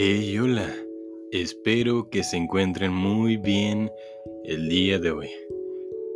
[0.00, 0.72] Hey, hola.
[1.32, 3.90] Espero que se encuentren muy bien
[4.44, 5.28] el día de hoy.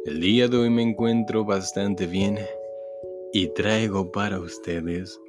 [0.05, 2.39] El día de hoy me encuentro bastante bien
[3.33, 5.21] y traigo para ustedes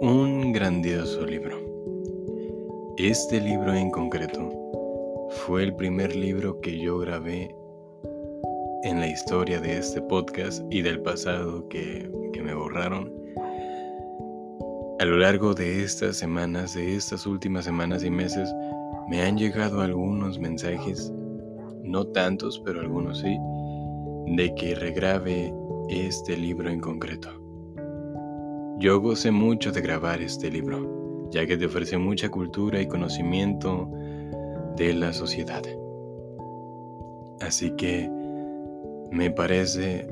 [0.00, 1.58] un grandioso libro.
[2.96, 7.54] Este libro en concreto fue el primer libro que yo grabé
[8.84, 13.17] en la historia de este podcast y del pasado que, que me borraron
[14.98, 18.52] a lo largo de estas semanas, de estas últimas semanas y meses,
[19.08, 21.12] me han llegado algunos mensajes,
[21.84, 23.38] no tantos, pero algunos sí,
[24.26, 25.54] de que regrabe
[25.88, 27.28] este libro en concreto.
[28.80, 33.88] Yo gocé mucho de grabar este libro, ya que te ofrece mucha cultura y conocimiento
[34.76, 35.62] de la sociedad.
[37.40, 38.10] Así que
[39.12, 40.08] me parece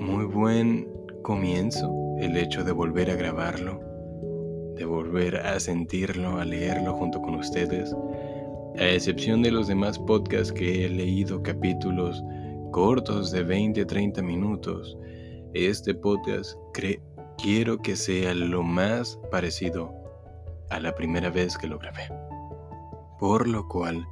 [0.00, 0.88] muy buen
[1.22, 3.80] comienzo el hecho de volver a grabarlo,
[4.76, 7.94] de volver a sentirlo, a leerlo junto con ustedes,
[8.78, 12.22] a excepción de los demás podcasts que he leído capítulos
[12.70, 14.96] cortos de 20 a 30 minutos,
[15.54, 16.56] este podcast
[17.38, 19.92] quiero que sea lo más parecido
[20.70, 22.08] a la primera vez que lo grabé.
[23.18, 24.06] Por lo cual,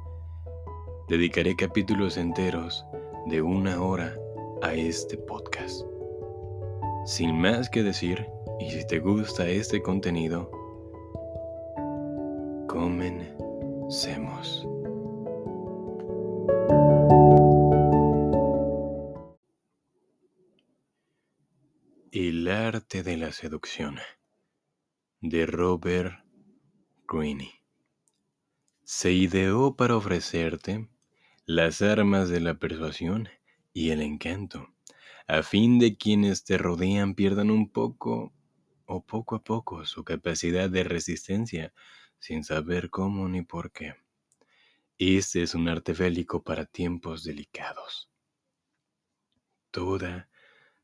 [1.07, 2.85] dedicaré capítulos enteros
[3.27, 4.15] de una hora
[4.61, 5.85] a este podcast.
[7.07, 8.27] Sin más que decir,
[8.59, 10.51] y si te gusta este contenido,
[12.67, 14.67] comencemos.
[22.11, 23.99] El arte de la seducción
[25.21, 26.25] de Robert
[27.07, 27.63] Greene
[28.83, 30.89] se ideó para ofrecerte
[31.45, 33.29] las armas de la persuasión
[33.71, 34.73] y el encanto
[35.27, 38.33] a fin de quienes te rodean pierdan un poco
[38.85, 41.73] o poco a poco su capacidad de resistencia
[42.19, 43.95] sin saber cómo ni por qué.
[44.97, 48.09] Este es un arte bélico para tiempos delicados.
[49.69, 50.29] Toda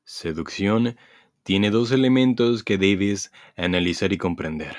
[0.04, 0.98] seducción
[1.44, 4.76] tiene dos elementos que debes analizar y comprender.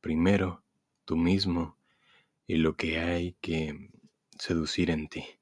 [0.00, 0.64] Primero,
[1.04, 1.76] tú mismo
[2.46, 3.90] y lo que hay que
[4.38, 5.39] seducir en ti.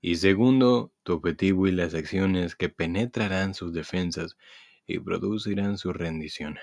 [0.00, 4.36] Y segundo, tu objetivo y las acciones que penetrarán sus defensas
[4.86, 6.58] y producirán su rendición.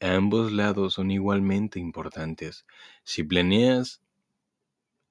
[0.00, 2.66] Ambos lados son igualmente importantes.
[3.04, 4.02] Si planeas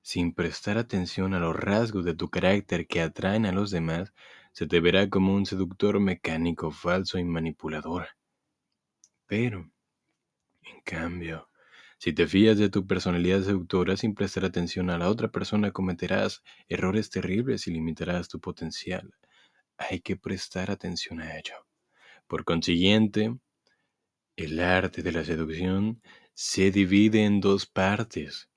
[0.01, 4.13] sin prestar atención a los rasgos de tu carácter que atraen a los demás,
[4.51, 8.07] se te verá como un seductor mecánico, falso y manipulador.
[9.27, 9.71] Pero,
[10.63, 11.50] en cambio,
[12.03, 16.41] si te fías de tu personalidad seductora sin prestar atención a la otra persona, cometerás
[16.67, 19.13] errores terribles y limitarás tu potencial.
[19.77, 21.53] Hay que prestar atención a ello.
[22.25, 23.37] Por consiguiente,
[24.35, 26.01] el arte de la seducción
[26.33, 28.49] se divide en dos partes.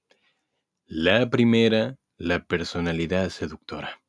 [0.86, 4.02] La primera, la personalidad seductora.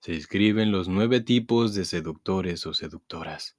[0.00, 3.56] Se describen los nueve tipos de seductores o seductoras,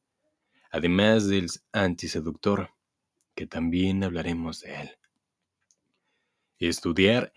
[0.69, 2.71] además del antiseductor,
[3.35, 4.96] que también hablaremos de él.
[6.59, 7.33] Estudiar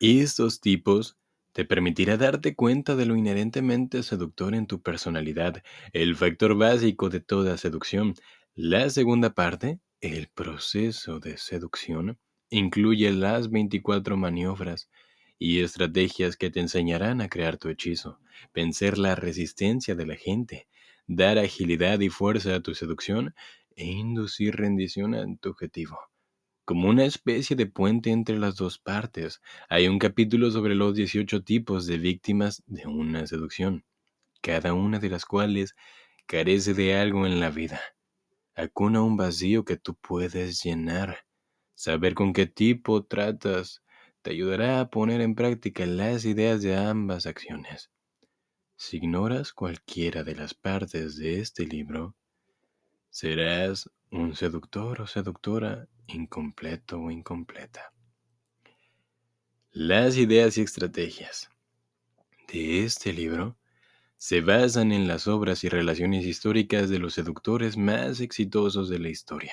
[0.00, 1.16] estos tipos
[1.52, 5.62] te permitirá darte cuenta de lo inherentemente seductor en tu personalidad,
[5.92, 8.14] el factor básico de toda seducción.
[8.54, 12.18] La segunda parte, el proceso de seducción,
[12.50, 14.90] incluye las 24 maniobras
[15.38, 18.18] y estrategias que te enseñarán a crear tu hechizo,
[18.52, 20.66] vencer la resistencia de la gente,
[21.06, 23.32] dar agilidad y fuerza a tu seducción
[23.76, 26.00] e inducir rendición a tu objetivo.
[26.66, 31.44] Como una especie de puente entre las dos partes, hay un capítulo sobre los 18
[31.44, 33.84] tipos de víctimas de una seducción,
[34.42, 35.76] cada una de las cuales
[36.26, 37.80] carece de algo en la vida.
[38.56, 41.24] Acuna un vacío que tú puedes llenar.
[41.76, 43.84] Saber con qué tipo tratas
[44.22, 47.92] te ayudará a poner en práctica las ideas de ambas acciones.
[48.74, 52.16] Si ignoras cualquiera de las partes de este libro,
[53.08, 57.92] Serás un seductor o seductora incompleto o incompleta.
[59.72, 61.50] Las ideas y estrategias
[62.48, 63.56] de este libro
[64.16, 69.10] se basan en las obras y relaciones históricas de los seductores más exitosos de la
[69.10, 69.52] historia.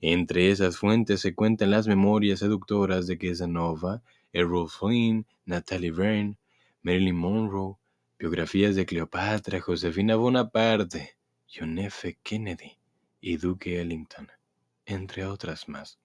[0.00, 6.36] Entre esas fuentes se cuentan las memorias seductoras de Casanova, Errol Flynn, Natalie Verne,
[6.82, 7.76] Marilyn Monroe,
[8.18, 11.16] biografías de Cleopatra, Josefina Bonaparte,
[11.52, 12.18] John F.
[12.22, 12.78] Kennedy
[13.20, 14.28] y Duke Ellington,
[14.88, 15.98] entre otras más.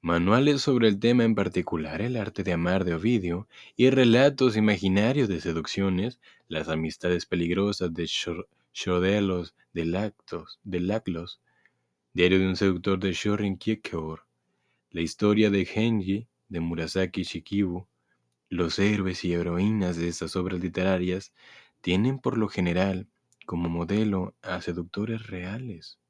[0.00, 3.46] Manuales sobre el tema en particular, el arte de amar de Ovidio,
[3.76, 6.18] y relatos imaginarios de seducciones,
[6.48, 8.10] las amistades peligrosas de
[8.72, 11.40] Chodelos de Lactos, de Laclos,
[12.14, 14.20] Diario de un seductor de Shorin Kierkegaard,
[14.90, 17.86] la historia de Genji de Murasaki Shikibu,
[18.50, 21.32] los héroes y heroínas de estas obras literarias
[21.80, 23.08] tienen por lo general
[23.46, 26.01] como modelo a seductores reales.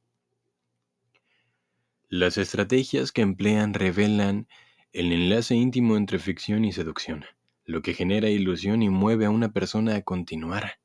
[2.15, 4.47] Las estrategias que emplean revelan
[4.93, 7.25] el enlace íntimo entre ficción y seducción,
[7.65, 10.79] lo que genera ilusión y mueve a una persona a continuar.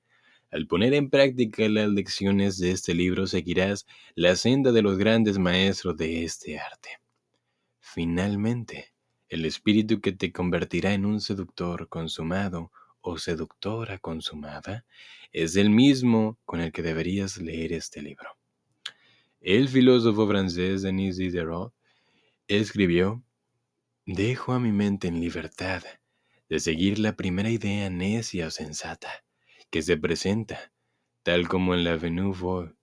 [0.52, 3.86] Al poner en práctica las lecciones de este libro seguirás
[4.16, 6.92] la senda de los grandes maestros de este arte.
[7.82, 8.94] Finalmente,
[9.28, 12.72] el espíritu que te convertirá en un seductor consumado
[13.02, 14.86] o seductora consumada
[15.34, 18.37] es el mismo con el que deberías leer este libro.
[19.50, 21.74] El filósofo francés Denis Diderot
[22.50, 23.24] escribió,
[24.06, 25.84] Dejo a mi mente en libertad
[26.50, 29.24] de seguir la primera idea necia o sensata
[29.70, 30.74] que se presenta,
[31.24, 32.76] tal como en la Avenue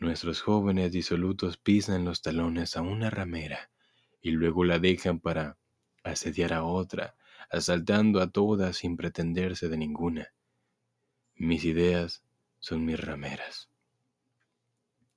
[0.00, 3.70] Nuestros jóvenes disolutos pisan los talones a una ramera
[4.20, 5.58] y luego la dejan para
[6.02, 7.14] asediar a otra,
[7.50, 10.34] asaltando a todas sin pretenderse de ninguna.
[11.36, 12.24] Mis ideas
[12.58, 13.69] son mis rameras.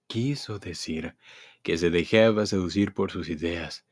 [0.07, 1.15] Quiso decir
[1.63, 3.85] que se dejaba seducir por sus ideas,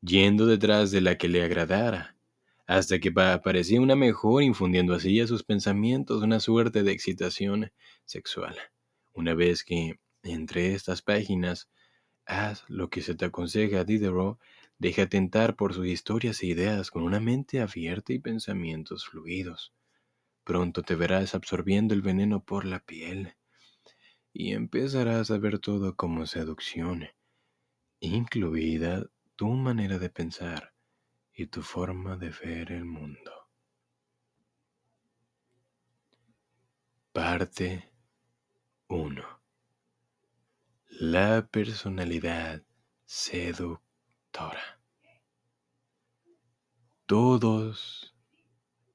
[0.00, 2.16] yendo detrás de la que le agradara,
[2.66, 7.72] hasta que aparecía una mejor infundiendo así a sus pensamientos una suerte de excitación
[8.04, 8.56] sexual.
[9.12, 11.68] Una vez que, entre estas páginas,
[12.26, 14.38] haz lo que se te aconseja Diderot,
[14.78, 19.72] Deja tentar por sus historias e ideas con una mente abierta y pensamientos fluidos.
[20.44, 23.36] Pronto te verás absorbiendo el veneno por la piel
[24.38, 27.08] y empezarás a ver todo como seducción,
[28.00, 30.74] incluida tu manera de pensar
[31.32, 33.32] y tu forma de ver el mundo.
[37.14, 37.90] Parte
[38.88, 39.24] 1.
[41.00, 42.62] La personalidad
[43.06, 44.82] seductora.
[47.06, 48.14] Todos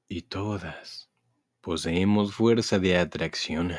[0.06, 1.10] y todas
[1.60, 3.72] poseemos fuerza de atracción,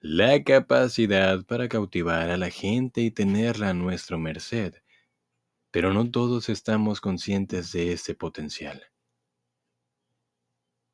[0.00, 4.76] la capacidad para cautivar a la gente y tenerla a nuestra merced,
[5.70, 8.82] pero no todos estamos conscientes de ese potencial.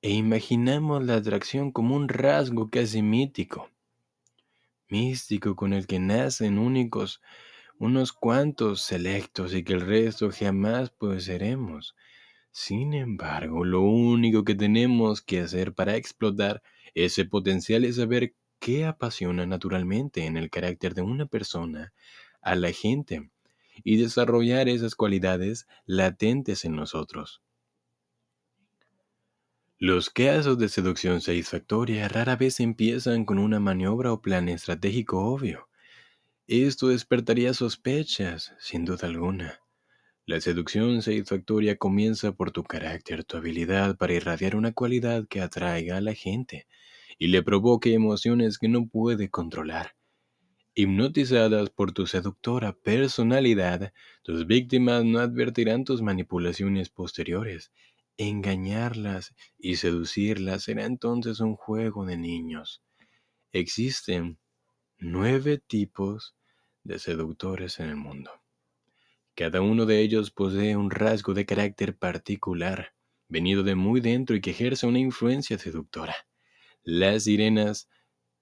[0.03, 3.71] E imaginamos la atracción como un rasgo casi mítico,
[4.89, 7.21] místico con el que nacen únicos
[7.79, 11.95] unos cuantos selectos y que el resto jamás poseeremos.
[12.51, 16.63] Sin embargo, lo único que tenemos que hacer para explotar
[16.95, 21.93] ese potencial es saber qué apasiona naturalmente en el carácter de una persona
[22.41, 23.31] a la gente
[23.85, 27.43] y desarrollar esas cualidades latentes en nosotros.
[29.79, 35.69] Los casos de seducción satisfactoria rara vez empiezan con una maniobra o plan estratégico obvio.
[36.47, 39.61] Esto despertaría sospechas, sin duda alguna.
[40.25, 45.99] La seducción satisfactoria comienza por tu carácter, tu habilidad para irradiar una cualidad que atraiga
[45.99, 46.67] a la gente
[47.19, 49.97] y le provoque emociones que no puede controlar.
[50.75, 57.73] Hipnotizadas por tu seductora personalidad, tus víctimas no advertirán tus manipulaciones posteriores.
[58.19, 62.83] Engañarlas y seducirlas será entonces un juego de niños.
[63.53, 64.39] Existen
[64.99, 66.37] nueve tipos
[66.85, 68.31] de seductores en el mundo.
[69.35, 72.95] Cada uno de ellos posee un rasgo de carácter particular,
[73.29, 76.15] venido de muy dentro y que ejerce una influencia seductora.
[76.89, 77.91] Las sirenas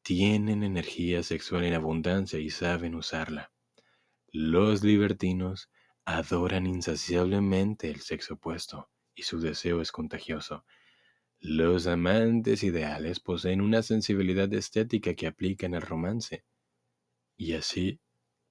[0.02, 3.54] tienen energía sexual en abundancia y saben usarla.
[4.32, 5.70] Los libertinos
[6.04, 10.66] adoran insaciablemente el sexo opuesto y su deseo es contagioso.
[11.40, 16.44] Los amantes ideales poseen una sensibilidad estética que aplican al romance.
[17.38, 17.98] Y así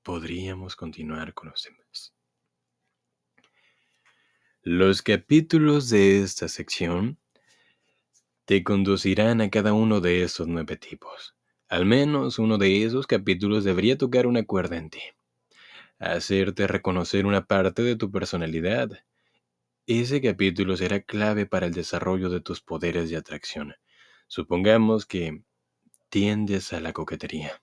[0.02, 2.16] podríamos continuar con los demás.
[4.64, 7.20] Los capítulos de esta sección
[8.46, 11.36] te conducirán a cada uno de estos nueve tipos.
[11.70, 15.02] Al menos uno de esos capítulos debería tocar una cuerda en ti,
[15.98, 18.92] hacerte reconocer una parte de tu personalidad.
[19.88, 23.76] Ese capítulo será clave para el desarrollo de tus poderes de atracción.
[24.28, 25.42] Supongamos que
[26.10, 27.62] tiendes a la coquetería.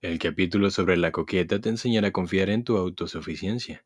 [0.00, 3.84] El capítulo sobre la coqueta te enseñará a confiar en tu autosuficiencia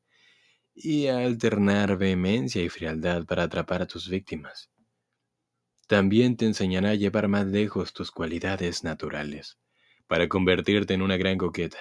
[0.75, 4.71] y a alternar vehemencia y frialdad para atrapar a tus víctimas.
[5.91, 9.59] También te enseñará a llevar más lejos tus cualidades naturales,
[10.07, 11.79] para convertirte en una gran coqueta,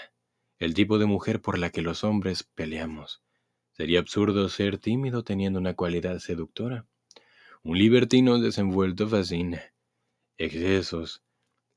[0.58, 3.22] el tipo de mujer por la que los hombres peleamos.
[3.72, 6.88] Sería absurdo ser tímido teniendo una cualidad seductora.
[7.62, 9.62] Un libertino desenvuelto fascina.
[10.40, 11.24] Excesos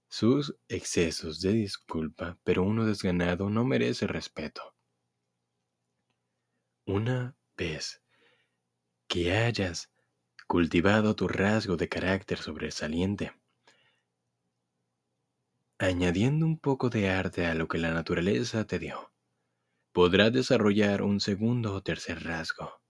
[0.08, 4.74] sus excesos de disculpa, pero uno desganado no merece respeto.
[6.86, 8.02] Una vez
[9.06, 9.91] que hayas
[10.52, 13.32] cultivado tu rasgo de carácter sobresaliente,
[15.78, 19.14] añadiendo un poco de arte a lo que la naturaleza te dio,
[19.92, 22.82] podrás desarrollar un segundo o tercer rasgo,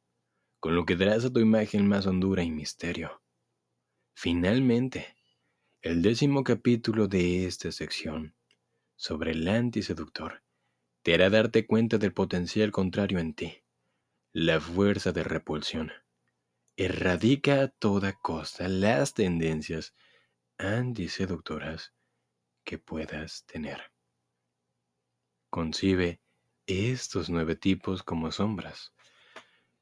[0.58, 3.22] con lo que darás a tu imagen más hondura y misterio.
[4.12, 5.14] Finalmente,
[5.82, 8.34] el décimo capítulo de esta sección,
[8.96, 10.42] sobre el antiseductor,
[11.04, 13.62] te hará darte cuenta del potencial contrario en ti,
[14.32, 15.92] la fuerza de repulsión.
[16.78, 19.94] Erradica a toda costa las tendencias
[20.56, 21.92] antiseductoras
[22.64, 23.92] que puedas tener.
[25.50, 26.22] Concibe
[26.66, 28.94] estos nueve tipos como sombras,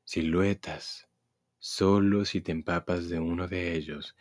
[0.02, 1.09] siluetas,
[1.61, 4.16] solo si te empapas de uno de ellos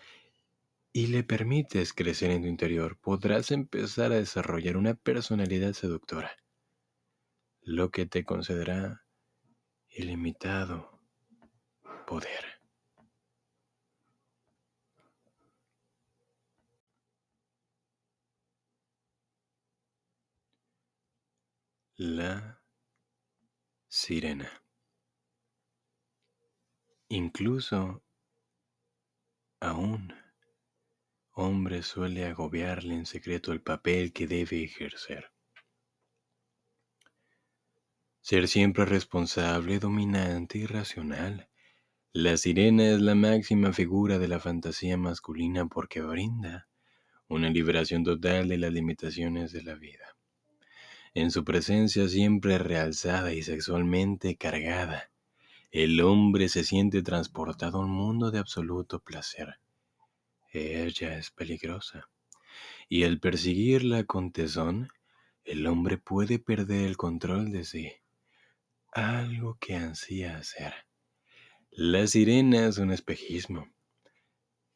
[0.93, 6.37] y le permites crecer en tu interior, podrás empezar a desarrollar una personalidad seductora,
[7.61, 9.07] lo que te concederá
[9.89, 10.99] ilimitado
[12.05, 12.58] poder.
[22.01, 22.63] La
[23.89, 24.63] sirena.
[27.09, 28.05] Incluso
[29.59, 30.13] aún
[31.33, 35.33] hombre suele agobiarle en secreto el papel que debe ejercer.
[38.21, 41.49] Ser siempre responsable, dominante y racional.
[42.13, 46.69] La sirena es la máxima figura de la fantasía masculina porque brinda
[47.27, 50.18] una liberación total de las limitaciones de la vida.
[51.13, 55.11] En su presencia siempre realzada y sexualmente cargada,
[55.71, 59.59] el hombre se siente transportado a un mundo de absoluto placer
[60.51, 62.09] ella es peligrosa.
[62.87, 64.89] Y al perseguirla con tesón,
[65.43, 67.91] el hombre puede perder el control de sí,
[68.91, 70.73] algo que ansía hacer.
[71.71, 73.69] La sirena es un espejismo.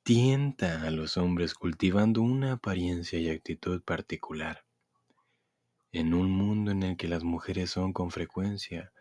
[0.04, 4.66] Tienta a los hombres cultivando una apariencia y actitud particular.
[5.94, 8.92] En un mundo en el que las mujeres son con frecuencia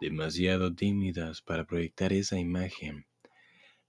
[0.00, 3.06] demasiado tímidas para proyectar esa imagen,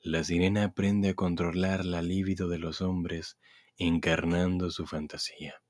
[0.02, 3.40] la sirena aprende a controlar la libido de los hombres
[3.78, 5.64] encarnando su fantasía.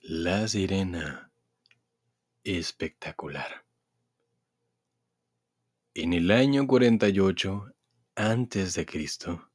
[0.00, 1.32] La sirena
[2.42, 3.64] espectacular.
[5.94, 7.66] En el año 48
[8.16, 9.52] antes de Cristo,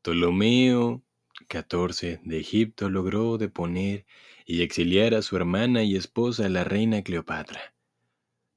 [0.00, 1.05] Ptolomeo
[1.48, 4.06] XIV de Egipto logró deponer
[4.44, 7.76] y exiliar a su hermana y esposa la reina Cleopatra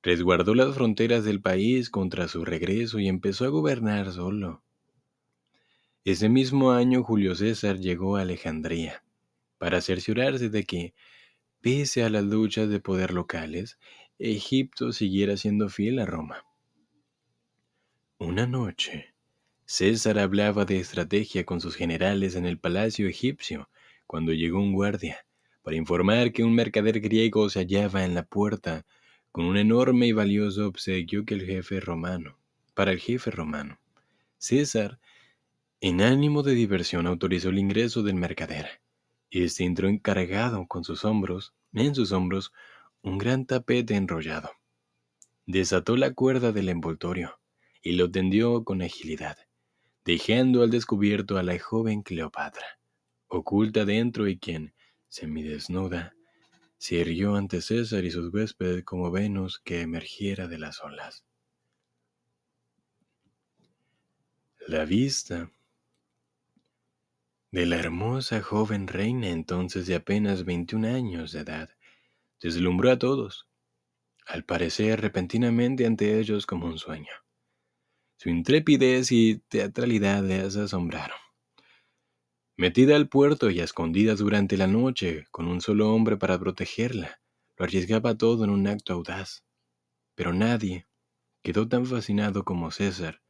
[0.02, 4.64] resguardó las fronteras del país contra su regreso y empezó a gobernar solo.
[6.06, 9.04] Ese mismo año Julio César llegó a Alejandría
[9.58, 10.94] para cerciorarse de que,
[11.60, 13.78] pese a las luchas de poder locales,
[14.18, 16.46] Egipto siguiera siendo fiel a Roma.
[18.18, 19.09] Una noche,
[19.72, 23.70] César hablaba de estrategia con sus generales en el palacio egipcio
[24.08, 25.28] cuando llegó un guardia
[25.62, 28.88] para informar que un mercader griego se hallaba en la puerta
[29.32, 32.40] con un enorme y valioso obsequio que el jefe romano,
[32.74, 33.80] para el jefe romano.
[34.40, 35.00] César,
[35.82, 38.82] en ánimo de diversión, autorizó el ingreso del mercader.
[39.30, 42.52] Este entró encargado con sus hombros, en sus hombros,
[43.04, 44.50] un gran tapete enrollado.
[45.46, 47.40] Desató la cuerda del envoltorio
[47.84, 49.38] y lo tendió con agilidad,
[50.10, 52.80] dejando al descubierto a la joven Cleopatra,
[53.28, 54.74] oculta dentro y quien,
[55.08, 56.16] semidesnuda,
[56.80, 61.26] se irguió ante César y sus huéspedes como Venus que emergiera de las olas.
[64.68, 65.52] La vista
[67.52, 71.70] de la hermosa joven reina entonces de apenas 21 años de edad
[72.42, 73.48] deslumbró a todos,
[74.26, 77.14] al parecer repentinamente ante ellos como un sueño.
[78.22, 81.16] Su intrepidez y teatralidad les asombraron.
[82.58, 87.22] Metida al puerto y a escondidas durante la noche, con un solo hombre para protegerla,
[87.56, 89.46] lo arriesgaba todo en un acto audaz.
[90.16, 90.86] Pero nadie
[91.44, 93.22] quedó tan fascinado como César,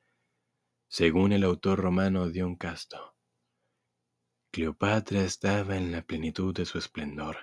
[0.88, 3.16] según el autor romano Dion Casto.
[4.50, 7.38] Cleopatra estaba en la plenitud de su esplendor.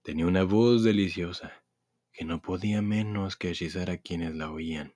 [0.00, 1.66] Tenía una voz deliciosa
[2.14, 4.94] que no podía menos que hechizar a quienes la oían.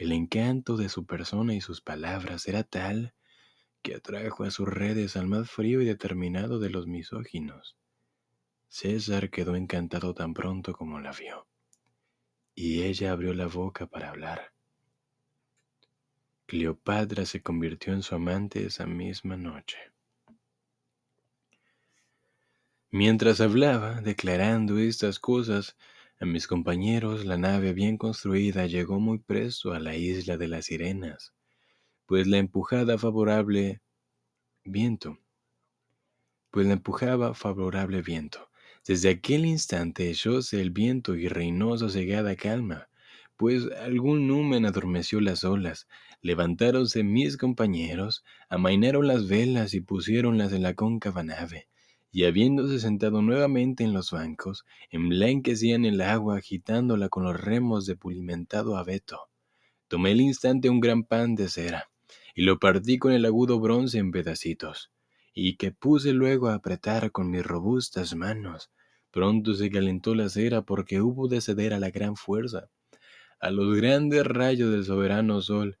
[0.00, 3.12] El encanto de su persona y sus palabras era tal
[3.82, 7.76] que atrajo a sus redes al más frío y determinado de los misóginos.
[8.66, 11.46] César quedó encantado tan pronto como la vio,
[12.54, 14.54] y ella abrió la boca para hablar.
[16.46, 19.76] Cleopatra se convirtió en su amante esa misma noche.
[22.90, 25.76] Mientras hablaba, declarando estas cosas
[26.20, 30.66] a mis compañeros, la nave bien construida llegó muy presto a la isla de las
[30.66, 31.32] sirenas,
[32.04, 33.80] pues la empujada favorable
[34.64, 35.18] viento,
[36.50, 38.50] pues la empujaba favorable viento.
[38.86, 42.90] Desde aquel instante echóse el viento y reinó sosegada calma,
[43.38, 45.88] pues algún numen adormeció las olas.
[46.20, 51.69] Levantáronse mis compañeros, amainaron las velas y pusiéronlas en la cóncava nave
[52.12, 57.96] y habiéndose sentado nuevamente en los bancos, emblanquecían el agua agitándola con los remos de
[57.96, 59.28] pulimentado abeto.
[59.86, 61.90] Tomé el instante un gran pan de cera,
[62.34, 64.90] y lo partí con el agudo bronce en pedacitos,
[65.32, 68.70] y que puse luego a apretar con mis robustas manos.
[69.12, 72.70] Pronto se calentó la cera porque hubo de ceder a la gran fuerza,
[73.38, 75.78] a los grandes rayos del soberano sol,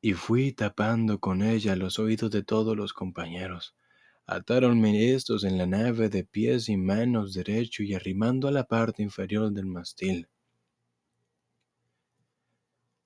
[0.00, 3.74] y fui tapando con ella los oídos de todos los compañeros
[4.26, 9.02] Atáronme estos en la nave de pies y manos derecho y arrimando a la parte
[9.02, 10.28] inferior del mastil.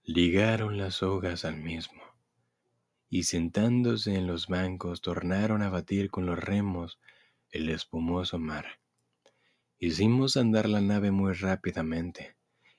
[0.05, 2.01] Ligaron las sogas al mismo,
[3.11, 7.01] y sentándose en los bancos tornaron a batir con los remos
[7.51, 8.79] el espumoso mar.
[9.81, 12.37] Hicimos andar la nave muy rápidamente,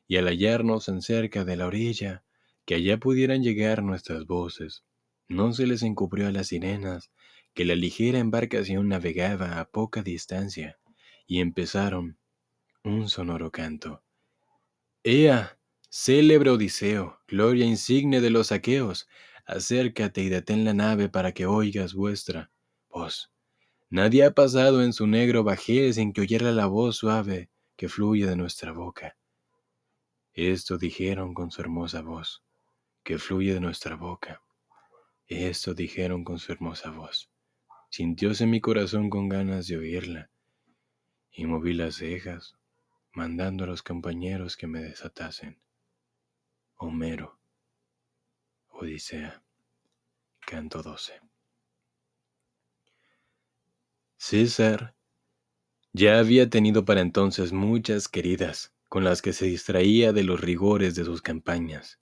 [0.08, 2.24] y al hallarnos en cerca de la orilla,
[2.64, 4.86] que allá pudieran llegar nuestras voces,
[5.28, 7.12] no se les encubrió a las sirenas
[7.60, 10.80] que la ligera embarcación navegaba a poca distancia,
[11.28, 12.18] y empezaron
[12.86, 14.02] un sonoro canto.
[15.04, 19.10] Ea, célebre Odiseo, gloria insigne de los aqueos,
[19.46, 22.50] acércate y detén la nave para que oigas vuestra
[22.88, 23.30] voz.
[23.90, 28.26] Nadie ha pasado en su negro bajel sin que oyera la voz suave que fluye
[28.26, 29.18] de nuestra boca.
[30.32, 32.42] Esto dijeron con su hermosa voz,
[33.04, 34.42] que fluye de nuestra boca.
[35.28, 37.29] Esto dijeron con su hermosa voz.
[37.92, 40.30] Sintióse mi corazón con ganas de oírla,
[41.32, 42.56] y moví las cejas,
[43.14, 45.60] mandando a los compañeros que me desatasen.
[46.76, 47.40] Homero,
[48.70, 49.44] Odisea,
[50.40, 51.20] canto 12.
[54.18, 54.96] César
[55.92, 60.94] ya había tenido para entonces muchas queridas con las que se distraía de los rigores
[60.94, 62.00] de sus campañas,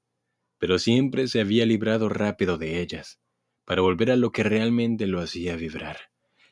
[0.57, 3.21] pero siempre se había librado rápido de ellas
[3.67, 5.97] para volver a lo que realmente lo hacía vibrar,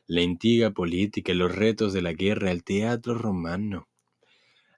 [0.06, 3.88] la intriga política los retos de la guerra, el teatro romano.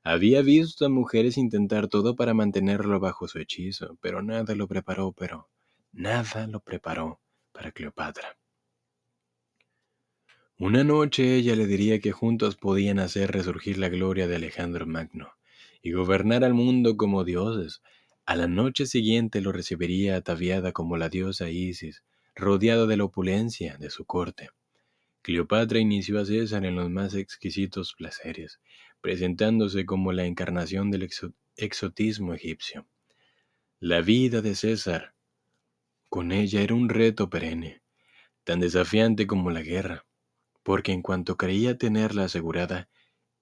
[0.04, 5.10] Había visto a mujeres intentar todo para mantenerlo bajo su hechizo, pero nada lo preparó,
[5.10, 5.48] pero
[5.90, 7.18] nada lo preparó
[7.50, 8.38] para Cleopatra.
[10.60, 15.32] Una noche ella le diría que juntos podían hacer resurgir la gloria de Alejandro Magno
[15.82, 17.82] y gobernar al mundo como dioses.
[18.26, 22.04] A la noche siguiente lo recibiría ataviada como la diosa Isis,
[22.38, 24.50] rodeado de la opulencia de su corte.
[25.22, 28.60] Cleopatra inició a César en los más exquisitos placeres,
[29.00, 31.08] presentándose como la encarnación del
[31.56, 32.86] exotismo egipcio.
[33.80, 35.14] La vida de César
[36.08, 37.82] con ella era un reto perenne,
[38.44, 40.06] tan desafiante como la guerra,
[40.62, 42.88] porque en cuanto creía tenerla asegurada,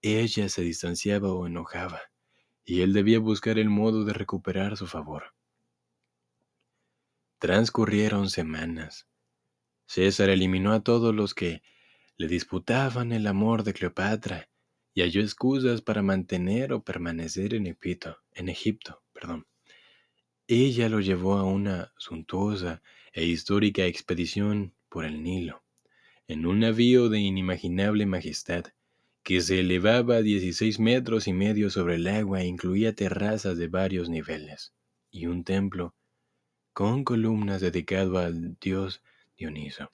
[0.00, 2.00] ella se distanciaba o enojaba,
[2.64, 5.36] y él debía buscar el modo de recuperar su favor.
[7.38, 9.07] Transcurrieron semanas.
[9.87, 11.62] César eliminó a todos los que
[12.16, 14.49] le disputaban el amor de Cleopatra
[14.94, 18.18] y halló excusas para mantener o permanecer en Egipto.
[18.33, 19.46] En Egipto perdón.
[20.46, 25.64] Ella lo llevó a una suntuosa e histórica expedición por el Nilo,
[26.29, 28.64] en un navío de inimaginable majestad,
[29.22, 33.68] que se elevaba a 16 metros y medio sobre el agua e incluía terrazas de
[33.68, 34.75] varios niveles,
[35.11, 35.94] y un templo
[36.76, 39.02] con columnas dedicado al dios
[39.38, 39.90] Dioniso.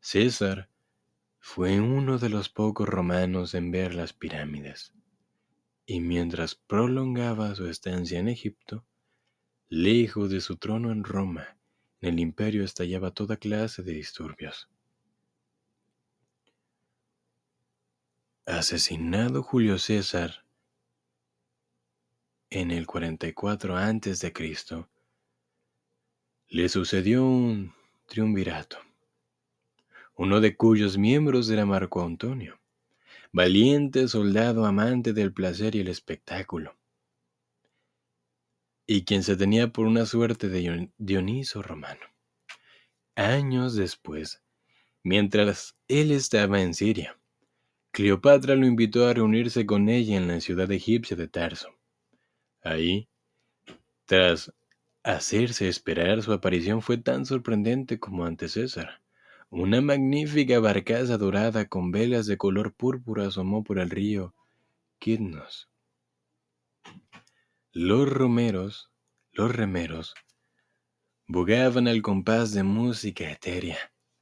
[0.00, 0.68] César
[1.38, 4.92] fue uno de los pocos romanos en ver las pirámides,
[5.86, 8.84] y mientras prolongaba su estancia en Egipto,
[9.68, 11.56] lejos de su trono en Roma,
[12.00, 14.68] en el imperio estallaba toda clase de disturbios.
[18.46, 20.47] Asesinado Julio César
[22.50, 24.32] en el 44 a.C.,
[26.50, 27.74] le sucedió un
[28.06, 28.78] triunvirato,
[30.16, 32.58] uno de cuyos miembros era Marco Antonio,
[33.32, 36.74] valiente soldado amante del placer y el espectáculo,
[38.86, 42.00] y quien se tenía por una suerte de Dioniso romano.
[43.14, 44.42] Años después,
[45.02, 47.18] mientras él estaba en Siria,
[47.90, 51.77] Cleopatra lo invitó a reunirse con ella en la ciudad egipcia de Tarso.
[52.62, 53.08] Ahí,
[54.04, 54.52] tras
[55.02, 59.02] hacerse esperar, su aparición fue tan sorprendente como ante César.
[59.50, 64.34] Una magnífica barcaza dorada con velas de color púrpura asomó por el río
[64.98, 65.70] Kidnos.
[67.72, 68.90] Los romeros,
[69.32, 70.14] los remeros,
[71.26, 73.78] bogaban al compás de música etérea.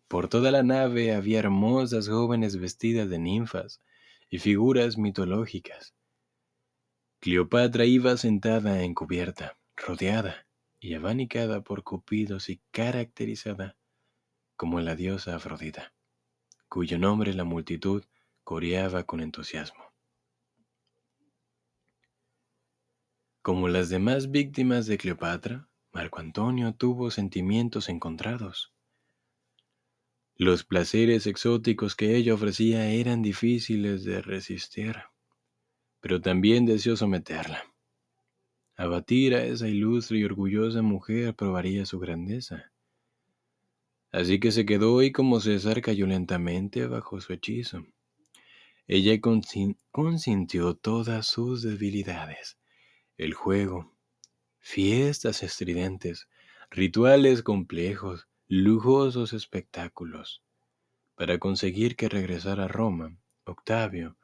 [0.08, 3.80] Por toda la nave había hermosas jóvenes vestidas de ninfas
[4.30, 5.94] y figuras mitológicas.
[7.20, 10.46] Cleopatra iba sentada en cubierta, rodeada
[10.78, 13.76] y abanicada por cupidos y caracterizada
[14.56, 15.92] como la diosa Afrodita,
[16.68, 18.04] cuyo nombre la multitud
[18.44, 19.92] coreaba con entusiasmo.
[23.42, 28.72] Como las demás víctimas de Cleopatra, Marco Antonio tuvo sentimientos encontrados.
[30.34, 34.96] Los placeres exóticos que ella ofrecía eran difíciles de resistir,
[36.00, 37.64] pero también deseó someterla.
[38.76, 42.72] Abatir a esa ilustre y orgullosa mujer probaría su grandeza.
[44.12, 47.86] Así que se quedó y como César cayó lentamente bajo su hechizo.
[48.86, 49.20] Ella
[49.90, 52.56] consintió todas sus debilidades,
[53.16, 53.96] el juego,
[54.60, 56.28] fiestas estridentes,
[56.70, 60.42] rituales complejos, lujosos espectáculos.
[61.16, 64.16] Para conseguir que regresara a Roma, Octavio,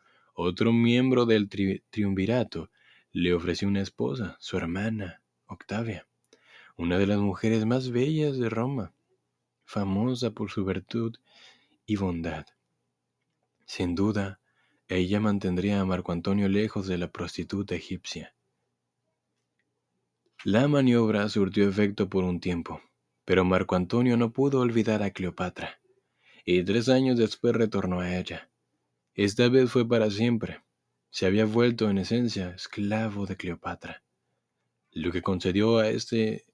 [0.42, 2.70] otro miembro del triunvirato,
[3.12, 6.06] le ofreció una esposa, su hermana, Octavia,
[6.76, 8.94] una de las mujeres más bellas de Roma,
[9.64, 11.16] famosa por su virtud
[11.86, 12.46] y bondad.
[13.66, 14.40] Sin duda,
[14.88, 18.34] ella mantendría a Marco Antonio lejos de la prostituta egipcia.
[20.44, 22.82] La maniobra surtió efecto por un tiempo.
[23.24, 25.80] Pero Marco Antonio no pudo olvidar a Cleopatra,
[26.44, 28.50] y tres años después retornó a ella.
[29.14, 30.62] Esta vez fue para siempre.
[31.10, 34.02] Se había vuelto en esencia esclavo de Cleopatra,
[34.90, 36.46] lo que concedió a este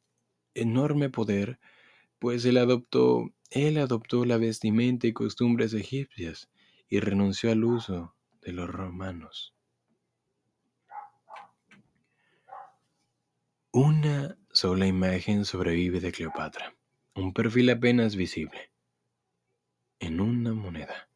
[0.54, 1.60] enorme poder,
[2.18, 6.50] pues él adoptó, él adoptó la vestimenta y costumbres egipcias
[6.88, 9.54] y renunció al uso de los romanos.
[13.70, 16.74] Una sola imagen sobrevive de Cleopatra,
[17.14, 18.72] un perfil apenas visible,
[20.00, 21.07] en una moneda.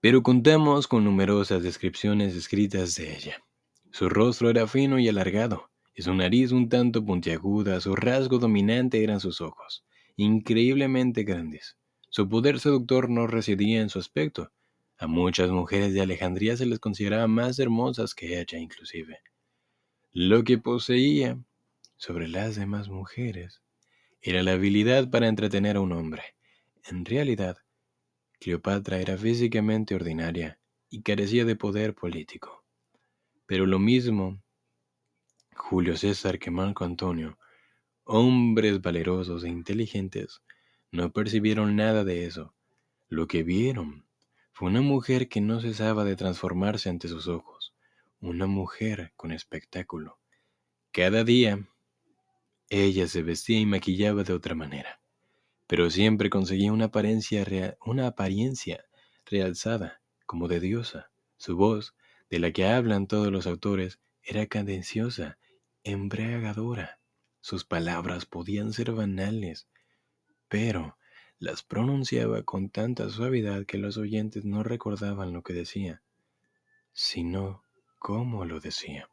[0.00, 3.44] Pero contamos con numerosas descripciones escritas de ella.
[3.90, 9.04] Su rostro era fino y alargado, y su nariz un tanto puntiaguda, su rasgo dominante
[9.04, 9.84] eran sus ojos,
[10.16, 11.76] increíblemente grandes.
[12.08, 14.50] Su poder seductor no residía en su aspecto.
[14.96, 19.18] A muchas mujeres de Alejandría se les consideraba más hermosas que ella inclusive.
[20.12, 21.38] Lo que poseía
[21.98, 23.60] sobre las demás mujeres
[24.22, 26.22] era la habilidad para entretener a un hombre.
[26.84, 27.58] En realidad,
[28.40, 32.64] Cleopatra era físicamente ordinaria y carecía de poder político.
[33.46, 34.42] Pero lo mismo
[35.54, 37.38] Julio César que Marco Antonio,
[38.04, 40.42] hombres valerosos e inteligentes,
[40.90, 42.54] no percibieron nada de eso.
[43.08, 44.06] Lo que vieron
[44.52, 47.74] fue una mujer que no cesaba de transformarse ante sus ojos
[48.20, 50.18] una mujer con espectáculo.
[50.92, 51.66] Cada día
[52.68, 54.99] ella se vestía y maquillaba de otra manera,
[55.70, 58.86] pero siempre conseguía una apariencia, una apariencia
[59.24, 61.12] realzada, como de diosa.
[61.36, 61.94] Su voz,
[62.28, 65.38] de la que hablan todos los autores, era cadenciosa,
[65.84, 66.98] embriagadora.
[67.40, 69.68] Sus palabras podían ser banales,
[70.48, 70.98] pero
[71.38, 76.02] las pronunciaba con tanta suavidad que los oyentes no recordaban lo que decía,
[76.92, 77.62] sino
[78.00, 79.08] cómo lo decía.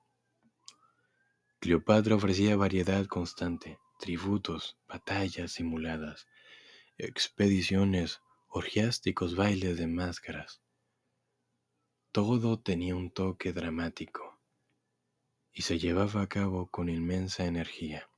[1.60, 6.26] Cleopatra ofrecía variedad constante, tributos, batallas simuladas,
[6.97, 10.62] expediciones, orgiásticos bailes de máscaras.
[12.12, 14.39] Todo tenía un toque dramático
[15.53, 18.10] y se llevaba a cabo con inmensa energía.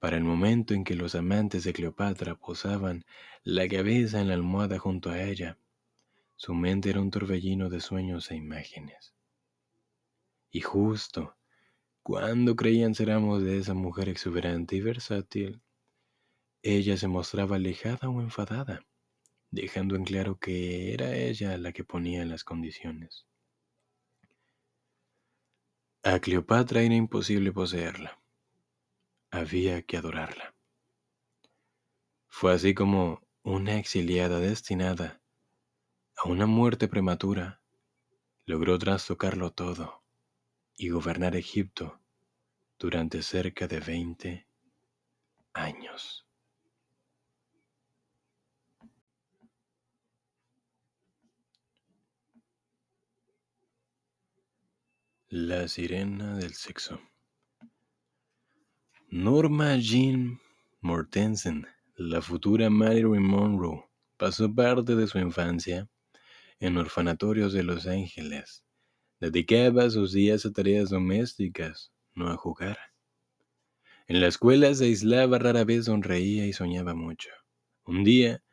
[0.00, 3.04] Para el momento en que los amantes de Cleopatra posaban
[3.44, 5.56] la cabeza en la almohada junto a ella,
[6.34, 9.14] su mente era un torbellino de sueños e imágenes.
[10.50, 11.36] Y justo
[12.02, 15.60] cuando creían ser amos de esa mujer exuberante y versátil,
[16.74, 18.84] ella se mostraba alejada o enfadada,
[19.50, 23.26] dejando en claro que era ella la que ponía las condiciones.
[26.02, 28.20] A Cleopatra era imposible poseerla.
[29.30, 30.54] Había que adorarla.
[32.28, 35.20] Fue así como una exiliada destinada
[36.16, 37.60] a una muerte prematura
[38.46, 40.02] logró trastocarlo todo
[40.76, 42.00] y gobernar Egipto
[42.78, 44.48] durante cerca de 20
[45.52, 46.25] años.
[55.28, 57.00] La sirena del sexo.
[59.08, 60.38] Norma Jean
[60.80, 65.88] Mortensen, la futura Marilyn Monroe, pasó parte de su infancia
[66.60, 68.64] en orfanatorios de Los Ángeles.
[69.18, 72.78] Dedicaba sus días a tareas domésticas, no a jugar.
[74.06, 77.30] En la escuela se aislaba, rara vez sonreía y soñaba mucho.
[77.84, 78.44] Un día,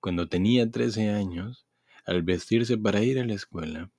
[0.00, 1.68] cuando tenía 13 años,
[2.04, 3.92] al vestirse para ir a la escuela,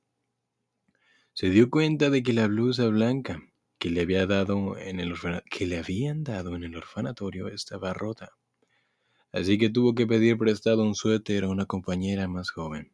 [1.37, 3.39] se dio cuenta de que la blusa blanca
[3.77, 5.13] que le, había dado en el
[5.51, 8.31] que le habían dado en el orfanatorio estaba rota.
[9.31, 12.91] Así que tuvo que pedir prestado un suéter a una compañera más joven.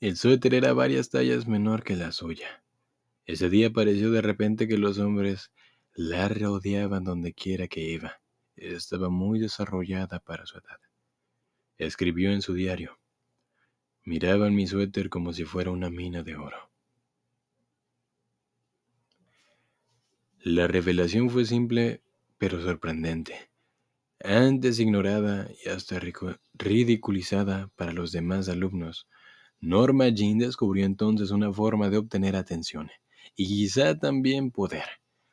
[0.00, 2.64] El suéter era varias tallas menor que la suya.
[3.26, 5.52] Ese día pareció de repente que los hombres
[5.92, 8.22] la rodeaban donde quiera que iba.
[8.56, 10.80] Estaba muy desarrollada para su edad.
[11.76, 12.98] Escribió en su diario.
[14.04, 16.70] Miraban mi suéter como si fuera una mina de oro.
[20.40, 22.02] La revelación fue simple
[22.38, 23.50] pero sorprendente.
[24.20, 26.00] Antes ignorada y hasta
[26.54, 29.08] ridiculizada para los demás alumnos,
[29.60, 32.90] Norma Jean descubrió entonces una forma de obtener atención
[33.36, 34.84] y quizá también poder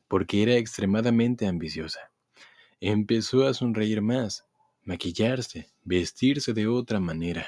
[0.08, 2.12] porque era extremadamente ambiciosa.
[2.80, 4.46] Empezó a sonreír más,
[4.84, 7.48] maquillarse, vestirse de otra manera.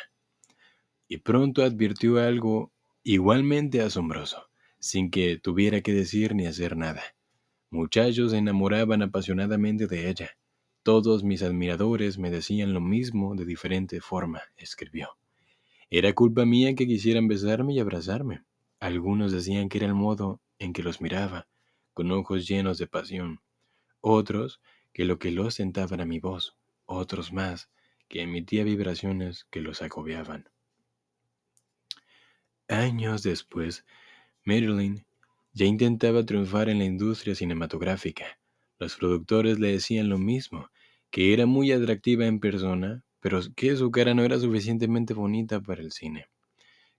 [1.07, 2.71] Y pronto advirtió algo
[3.03, 7.01] igualmente asombroso, sin que tuviera que decir ni hacer nada.
[7.69, 10.37] Muchachos se enamoraban apasionadamente de ella.
[10.83, 15.17] Todos mis admiradores me decían lo mismo de diferente forma, escribió.
[15.89, 18.43] Era culpa mía que quisieran besarme y abrazarme.
[18.79, 21.47] Algunos decían que era el modo en que los miraba,
[21.93, 23.41] con ojos llenos de pasión,
[24.01, 24.61] otros
[24.93, 27.69] que lo que los sentaban a mi voz, otros más
[28.07, 30.49] que emitía vibraciones que los agobiaban.
[32.69, 33.85] Años después,
[34.45, 35.05] Marilyn
[35.53, 38.39] ya intentaba triunfar en la industria cinematográfica.
[38.79, 40.69] Los productores le decían lo mismo,
[41.09, 45.81] que era muy atractiva en persona, pero que su cara no era suficientemente bonita para
[45.81, 46.27] el cine.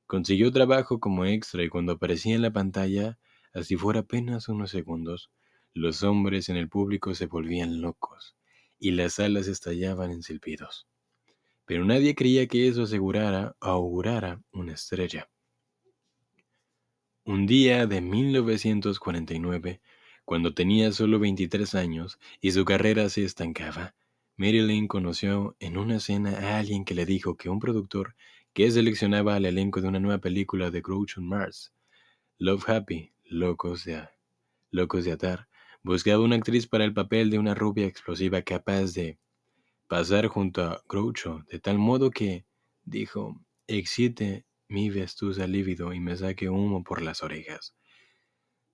[0.07, 3.19] Consiguió trabajo como extra y cuando aparecía en la pantalla
[3.53, 5.31] Así fuera apenas unos segundos,
[5.75, 8.37] los hombres en el público se volvían locos
[8.79, 10.87] y las salas estallaban en silbidos.
[11.65, 15.29] Pero nadie creía que eso asegurara o augurara una estrella.
[17.29, 19.83] Un día de 1949,
[20.25, 23.95] cuando tenía solo 23 años y su carrera se estancaba,
[24.39, 28.15] Marilyn conoció en una cena a alguien que le dijo que un productor
[28.55, 31.75] que seleccionaba al elenco de una nueva película de Groucho Mars,
[32.39, 34.09] Love Happy, locos de,
[34.71, 35.49] locos de atar,
[35.83, 39.19] buscaba una actriz para el papel de una rubia explosiva capaz de
[39.87, 42.47] pasar junto a Groucho, de tal modo que,
[42.87, 47.75] dijo, excite mi vestusa lívido y me saque humo por las orejas.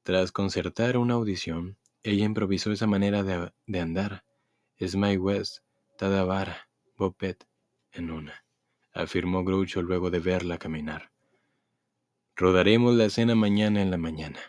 [0.03, 4.25] Tras concertar una audición, ella improvisó esa manera de, de andar.
[4.95, 5.61] My West,
[5.97, 7.47] Tadavara, Bopet,
[7.93, 8.45] en una,
[8.93, 11.11] afirmó Groucho luego de verla caminar.
[12.37, 14.41] Rodaremos la escena mañana en la mañana.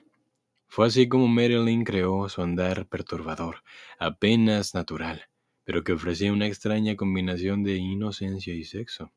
[0.68, 3.64] Fue así como Marilyn creó su andar perturbador,
[3.98, 5.30] apenas natural,
[5.64, 9.14] pero que ofrecía una extraña combinación de inocencia y sexo.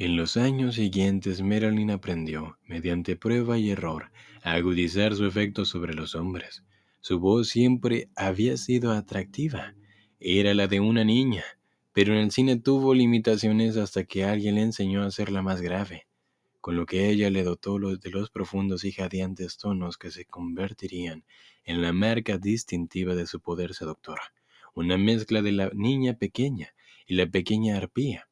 [0.00, 4.10] En los años siguientes, Marilyn aprendió, mediante prueba y error,
[4.42, 6.64] a agudizar su efecto sobre los hombres.
[7.00, 9.74] Su voz siempre había sido atractiva.
[10.18, 11.44] Era la de una niña,
[11.92, 16.06] pero en el cine tuvo limitaciones hasta que alguien le enseñó a hacerla más grave,
[16.62, 21.26] con lo que ella le dotó de los profundos y jadeantes tonos que se convertirían
[21.62, 24.18] en la marca distintiva de su poder seductor,
[24.72, 26.72] una mezcla de la niña pequeña
[27.06, 28.29] y la pequeña arpía.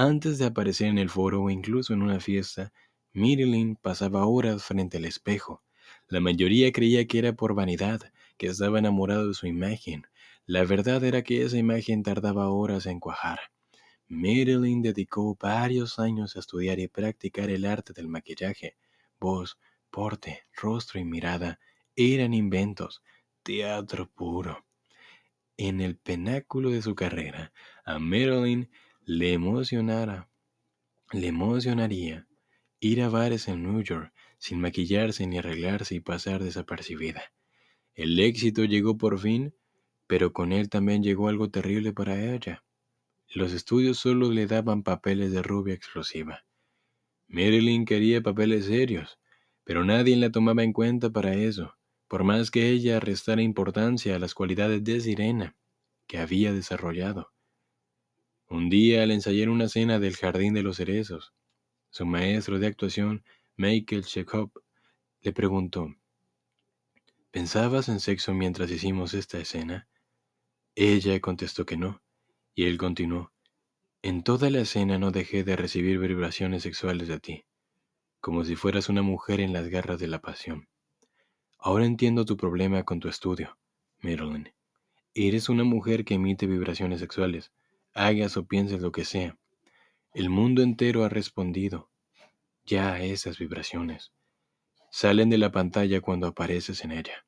[0.00, 2.72] Antes de aparecer en el foro o incluso en una fiesta,
[3.14, 5.64] Marilyn pasaba horas frente al espejo.
[6.06, 10.06] La mayoría creía que era por vanidad, que estaba enamorado de su imagen,
[10.46, 13.40] la verdad era que esa imagen tardaba horas en cuajar.
[14.06, 18.76] Marilyn dedicó varios años a estudiar y practicar el arte del maquillaje.
[19.18, 19.58] Voz,
[19.90, 21.58] porte, rostro y mirada
[21.96, 23.02] eran inventos,
[23.42, 24.64] teatro puro.
[25.56, 27.52] En el penáculo de su carrera,
[27.84, 28.70] a Marilyn
[29.10, 30.28] le emocionara,
[31.12, 32.28] le emocionaría
[32.78, 37.32] ir a bares en New York sin maquillarse ni arreglarse y pasar desapercibida.
[37.94, 39.54] El éxito llegó por fin
[40.06, 42.62] pero con él también llegó algo terrible para ella.
[43.32, 46.44] Los estudios solo le daban papeles de rubia explosiva.
[47.28, 49.18] Marilyn quería papeles serios,
[49.64, 54.18] pero nadie la tomaba en cuenta para eso, por más que ella restara importancia a
[54.18, 55.56] las cualidades de sirena
[56.06, 57.32] que había desarrollado.
[58.50, 61.34] Un día al ensayar una escena del Jardín de los Cerezos,
[61.90, 63.22] su maestro de actuación,
[63.56, 64.50] Michael Chekhov,
[65.20, 65.94] le preguntó,
[67.30, 69.86] ¿Pensabas en sexo mientras hicimos esta escena?
[70.74, 72.00] Ella contestó que no,
[72.54, 73.32] y él continuó.
[74.00, 77.44] En toda la escena no dejé de recibir vibraciones sexuales de ti,
[78.18, 80.68] como si fueras una mujer en las garras de la pasión.
[81.58, 83.58] Ahora entiendo tu problema con tu estudio,
[84.00, 84.54] Marilyn.
[85.12, 87.52] Eres una mujer que emite vibraciones sexuales,
[87.98, 89.36] hagas o pienses lo que sea.
[90.14, 91.90] El mundo entero ha respondido
[92.64, 94.12] ya a esas vibraciones.
[94.90, 97.26] Salen de la pantalla cuando apareces en ella.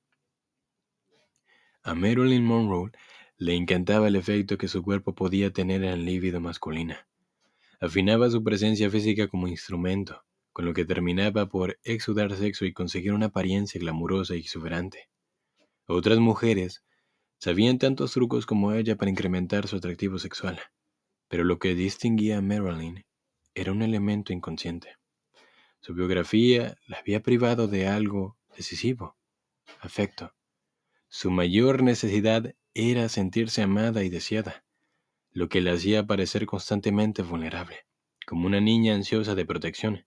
[1.82, 2.92] A Marilyn Monroe
[3.36, 7.08] le encantaba el efecto que su cuerpo podía tener en el líbido masculina.
[7.80, 13.12] Afinaba su presencia física como instrumento, con lo que terminaba por exudar sexo y conseguir
[13.12, 15.08] una apariencia glamurosa y exuberante.
[15.86, 16.84] Otras mujeres
[17.40, 20.60] sabían tantos trucos como ella para incrementar su atractivo sexual,
[21.26, 23.04] pero lo que distinguía a Marilyn
[23.54, 24.96] era un elemento inconsciente.
[25.80, 29.16] Su biografía la había privado de algo decisivo,
[29.80, 30.34] afecto.
[31.08, 34.62] Su mayor necesidad era sentirse amada y deseada,
[35.32, 37.86] lo que la hacía parecer constantemente vulnerable,
[38.26, 40.04] como una niña ansiosa de protección.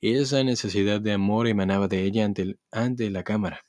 [0.00, 3.66] Esa necesidad de amor emanaba de ella ante, ante la cámara.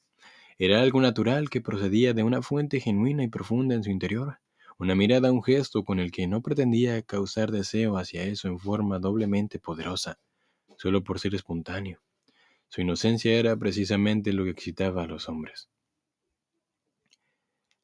[0.58, 4.40] Era algo natural que procedía de una fuente genuina y profunda en su interior,
[4.78, 9.00] una mirada, un gesto con el que no pretendía causar deseo hacia eso en forma
[9.00, 10.20] doblemente poderosa,
[10.78, 12.02] solo por ser espontáneo.
[12.68, 15.70] Su inocencia era precisamente lo que excitaba a los hombres.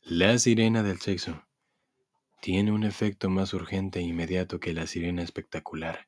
[0.01, 1.43] La sirena del sexo
[2.41, 6.08] tiene un efecto más urgente e inmediato que la sirena espectacular.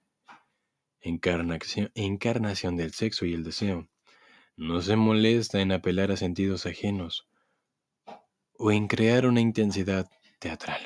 [1.02, 3.88] Encarnación, encarnación del sexo y el deseo.
[4.58, 7.28] No se molesta en apelar a sentidos ajenos
[8.58, 10.10] o en crear una intensidad
[10.40, 10.82] teatral.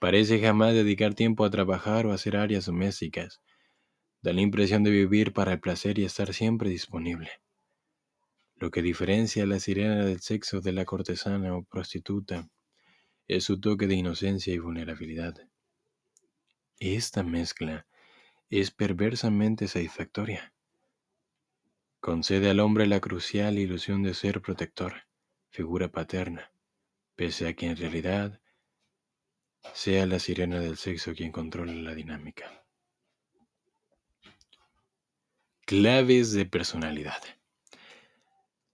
[0.00, 3.40] Parece jamás dedicar tiempo a trabajar o hacer áreas domésticas.
[4.20, 7.30] Da la impresión de vivir para el placer y estar siempre disponible.
[8.56, 12.48] Lo que diferencia a la sirena del sexo de la cortesana o prostituta
[13.28, 15.34] es su toque de inocencia y vulnerabilidad.
[16.78, 17.86] Esta mezcla
[18.50, 20.51] es perversamente satisfactoria.
[22.02, 25.06] Concede al hombre la crucial ilusión de ser protector,
[25.50, 26.50] figura paterna,
[27.14, 28.40] pese a que en realidad
[29.72, 32.66] sea la sirena del sexo quien controla la dinámica.
[35.64, 37.22] Claves de personalidad.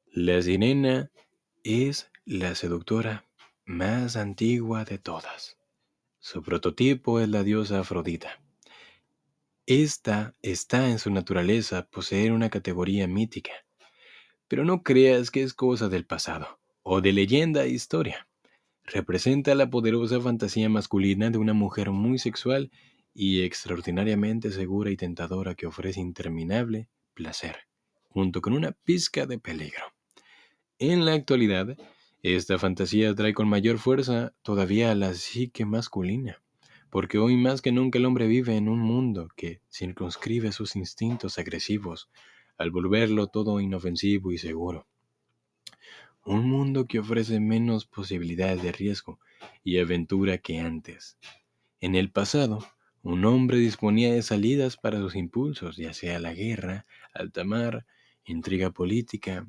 [0.07, 1.11] La sirena
[1.65, 3.29] es la seductora
[3.67, 5.59] más antigua de todas.
[6.19, 8.41] Su prototipo es la diosa Afrodita.
[9.71, 13.53] Esta está en su naturaleza poseer una categoría mítica,
[14.49, 18.27] pero no creas que es cosa del pasado o de leyenda e historia.
[18.83, 22.71] Representa la poderosa fantasía masculina de una mujer muy sexual
[23.13, 27.69] y extraordinariamente segura y tentadora que ofrece interminable placer,
[28.09, 29.85] junto con una pizca de peligro.
[30.79, 31.77] En la actualidad,
[32.23, 36.41] esta fantasía trae con mayor fuerza todavía a la psique masculina,
[36.91, 41.39] porque hoy más que nunca el hombre vive en un mundo que circunscribe sus instintos
[41.39, 42.11] agresivos
[42.57, 44.87] al volverlo todo inofensivo y seguro.
[46.25, 49.21] Un mundo que ofrece menos posibilidades de riesgo
[49.63, 51.19] y aventura que antes.
[51.81, 52.67] En el pasado,
[53.03, 57.87] un hombre disponía de salidas para sus impulsos, ya sea la guerra, alta mar,
[58.25, 59.47] intriga política,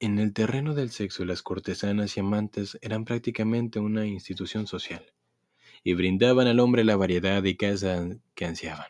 [0.00, 5.04] en el terreno del sexo, las cortesanas y amantes eran prácticamente una institución social,
[5.88, 8.88] y brindaban al hombre la variedad y casa que ansiaban.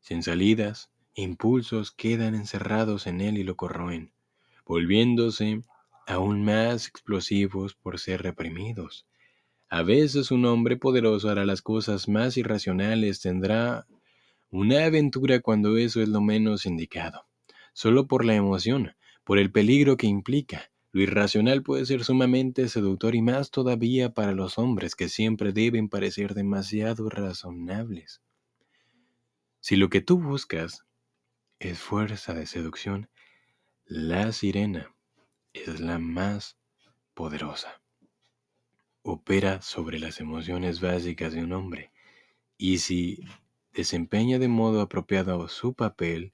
[0.00, 4.10] Sin salidas, impulsos quedan encerrados en él y lo corroen,
[4.66, 5.62] volviéndose
[6.08, 9.06] aún más explosivos por ser reprimidos.
[9.68, 13.86] A veces un hombre poderoso hará las cosas más irracionales, tendrá
[14.50, 17.26] una aventura cuando eso es lo menos indicado,
[17.74, 20.68] solo por la emoción, por el peligro que implica.
[20.96, 25.90] Lo irracional puede ser sumamente seductor y más todavía para los hombres que siempre deben
[25.90, 28.22] parecer demasiado razonables.
[29.60, 30.86] Si lo que tú buscas
[31.58, 33.10] es fuerza de seducción,
[33.84, 34.96] la sirena
[35.52, 36.56] es la más
[37.12, 37.82] poderosa.
[39.02, 41.92] Opera sobre las emociones básicas de un hombre
[42.56, 43.20] y si
[43.74, 46.32] desempeña de modo apropiado su papel,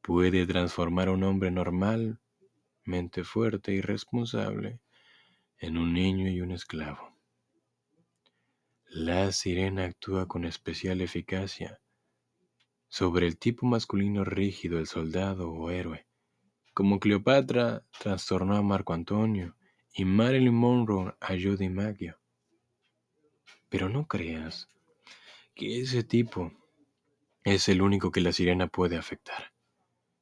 [0.00, 1.50] puede transformar a un hombre
[2.86, 4.80] normalmente fuerte y responsable
[5.58, 7.12] en un niño y un esclavo.
[8.88, 11.80] La sirena actúa con especial eficacia
[12.88, 16.06] sobre el tipo masculino rígido, el soldado o héroe,
[16.74, 19.56] como Cleopatra trastornó a Marco Antonio
[19.92, 22.16] y Marilyn Monroe a Judy Maggio.
[23.68, 24.68] Pero no creas
[25.56, 26.52] que ese tipo
[27.42, 29.52] es el único que la sirena puede afectar.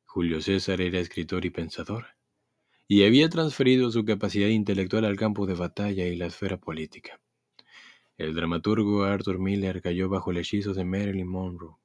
[0.07, 2.15] Julio César era escritor y pensador,
[2.87, 7.21] y había transferido su capacidad intelectual al campo de batalla y la esfera política.
[8.17, 11.77] El dramaturgo Arthur Miller cayó bajo el hechizo de Marilyn Monroe,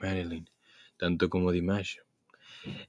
[0.00, 0.48] Marilyn,
[0.96, 1.98] tanto como Dimash.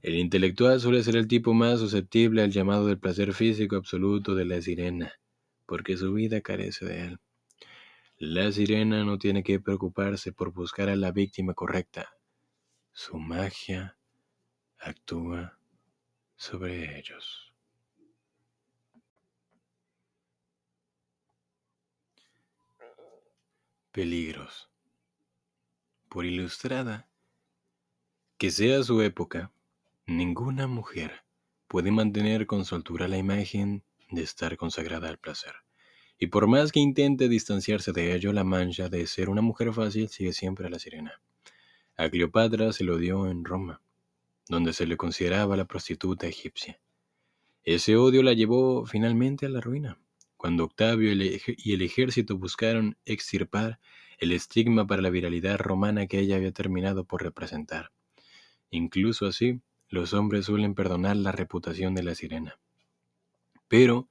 [0.01, 4.45] El intelectual suele ser el tipo más susceptible al llamado del placer físico absoluto de
[4.45, 5.13] la sirena,
[5.67, 7.19] porque su vida carece de él.
[8.17, 12.09] La sirena no tiene que preocuparse por buscar a la víctima correcta.
[12.91, 13.99] Su magia
[14.79, 15.56] actúa
[16.37, 17.53] sobre ellos.
[23.91, 24.69] Peligros.
[26.07, 27.09] Por ilustrada
[28.37, 29.51] que sea su época,
[30.05, 31.23] ninguna mujer
[31.67, 35.55] puede mantener con soltura la imagen de estar consagrada al placer.
[36.19, 40.07] Y por más que intente distanciarse de ello, la mancha de ser una mujer fácil
[40.07, 41.19] sigue siempre a la sirena.
[41.95, 43.81] A Cleopatra se lo dio en Roma,
[44.49, 46.79] donde se le consideraba la prostituta egipcia.
[47.63, 49.99] Ese odio la llevó finalmente a la ruina,
[50.37, 53.79] cuando Octavio y el ejército buscaron extirpar
[54.19, 57.91] el estigma para la viralidad romana que ella había terminado por representar.
[58.71, 62.59] Incluso así, los hombres suelen perdonar la reputación de la sirena.
[63.67, 64.09] Pero,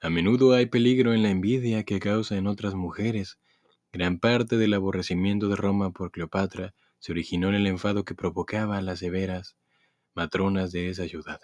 [0.00, 3.38] a menudo hay peligro en la envidia que causa en otras mujeres.
[3.92, 8.78] Gran parte del aborrecimiento de Roma por Cleopatra se originó en el enfado que provocaba
[8.78, 9.56] a las severas
[10.14, 11.40] matronas de esa ciudad,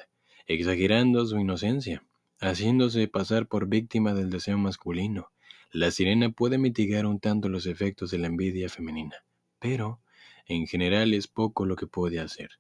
[0.47, 2.05] exagerando su inocencia,
[2.41, 5.31] haciéndose pasar por víctima del deseo masculino.
[5.71, 9.17] La sirena puede mitigar un tanto los efectos de la envidia femenina,
[9.59, 10.01] pero
[10.47, 12.51] en general es poco lo que puede hacer.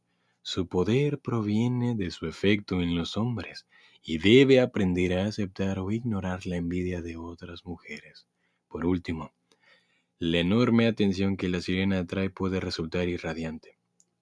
[0.42, 3.66] Su poder proviene de su efecto en los hombres
[4.02, 8.26] y debe aprender a aceptar o ignorar la envidia de otras mujeres.
[8.68, 9.32] Por último,
[10.18, 13.77] la enorme atención que la sirena atrae puede resultar irradiante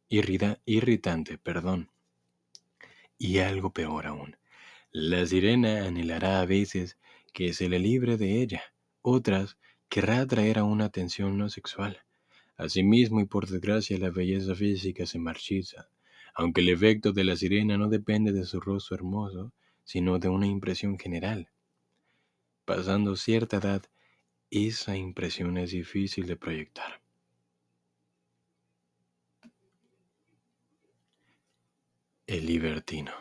[0.08, 1.90] irritante, perdón.
[3.18, 4.36] Y algo peor aún,
[4.92, 6.98] la sirena anhelará a veces
[7.32, 8.62] que se le libre de ella,
[9.02, 12.02] otras querrá atraer a una atención no sexual.
[12.56, 15.88] Asimismo, y por desgracia, la belleza física se marchita,
[16.34, 19.52] aunque el efecto de la sirena no depende de su rostro hermoso,
[19.84, 21.50] sino de una impresión general.
[22.64, 23.82] Pasando cierta edad,
[24.50, 27.00] esa impresión es difícil de proyectar.
[32.28, 33.12] El libertino.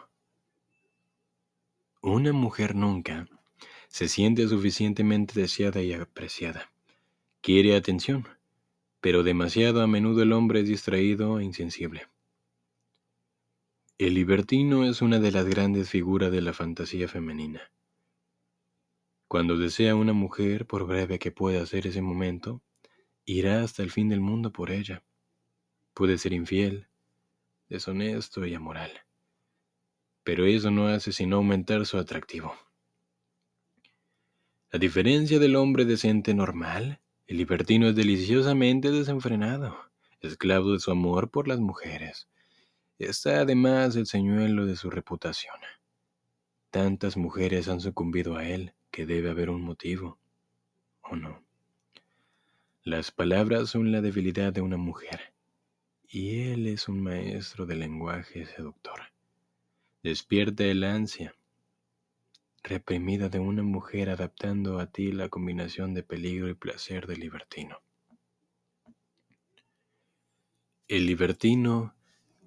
[2.01, 3.27] Una mujer nunca
[3.87, 6.71] se siente suficientemente deseada y apreciada.
[7.41, 8.27] Quiere atención,
[9.01, 12.07] pero demasiado a menudo el hombre es distraído e insensible.
[13.99, 17.61] El libertino es una de las grandes figuras de la fantasía femenina.
[19.27, 22.63] Cuando desea una mujer, por breve que pueda ser ese momento,
[23.23, 25.03] irá hasta el fin del mundo por ella.
[25.93, 26.87] Puede ser infiel,
[27.69, 28.91] deshonesto y amoral.
[30.23, 32.55] Pero eso no hace sino aumentar su atractivo.
[34.71, 39.77] A diferencia del hombre decente normal, el libertino es deliciosamente desenfrenado,
[40.21, 42.27] esclavo de su amor por las mujeres.
[42.99, 45.55] Está además el señuelo de su reputación.
[46.71, 50.19] Tantas mujeres han sucumbido a él que debe haber un motivo,
[51.01, 51.43] ¿o no?
[52.83, 55.34] Las palabras son la debilidad de una mujer
[56.15, 59.01] y él es un maestro de lenguaje seductor.
[60.01, 61.35] Despierta el ansia
[62.63, 67.81] reprimida de una mujer adaptando a ti la combinación de peligro y placer del libertino.
[70.87, 71.93] El libertino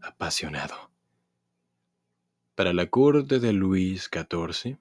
[0.00, 0.90] apasionado.
[2.54, 4.78] Para la corte de Luis XIV,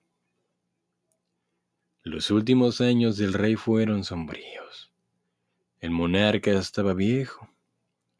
[2.03, 4.93] los últimos años del rey fueron sombríos.
[5.81, 7.49] El monarca estaba viejo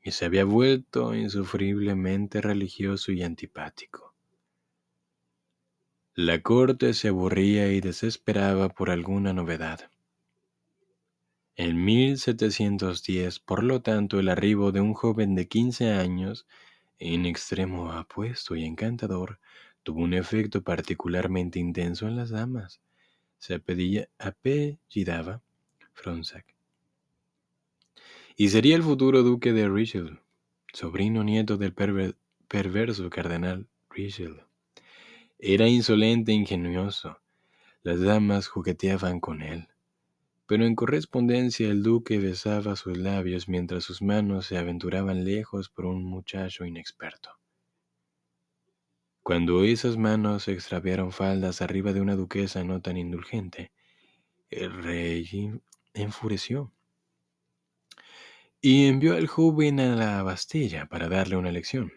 [0.08, 4.16] y se había vuelto insufriblemente religioso y antipático.
[6.16, 9.91] La corte se aburría y desesperaba por alguna novedad.
[11.58, 16.47] En 1710, por lo tanto, el arribo de un joven de 15 años,
[16.99, 19.41] en extremo apuesto y encantador,
[19.84, 22.80] tuvo un efecto particularmente intenso en las damas.
[23.39, 25.41] Se apellidaba
[25.91, 26.57] Fronsac
[28.40, 30.20] y sería el futuro duque de Richelieu,
[30.72, 34.46] sobrino nieto del perverso cardenal Richelieu.
[35.40, 37.20] Era insolente e ingenioso.
[37.82, 39.68] Las damas jugueteaban con él.
[40.46, 45.86] Pero en correspondencia el duque besaba sus labios mientras sus manos se aventuraban lejos por
[45.86, 47.32] un muchacho inexperto.
[49.24, 53.72] Cuando esas manos extraviaron faldas arriba de una duquesa no tan indulgente,
[54.52, 55.60] el rey
[55.96, 56.72] enfureció
[58.62, 61.91] y envió al joven a la Bastilla para darle una lección.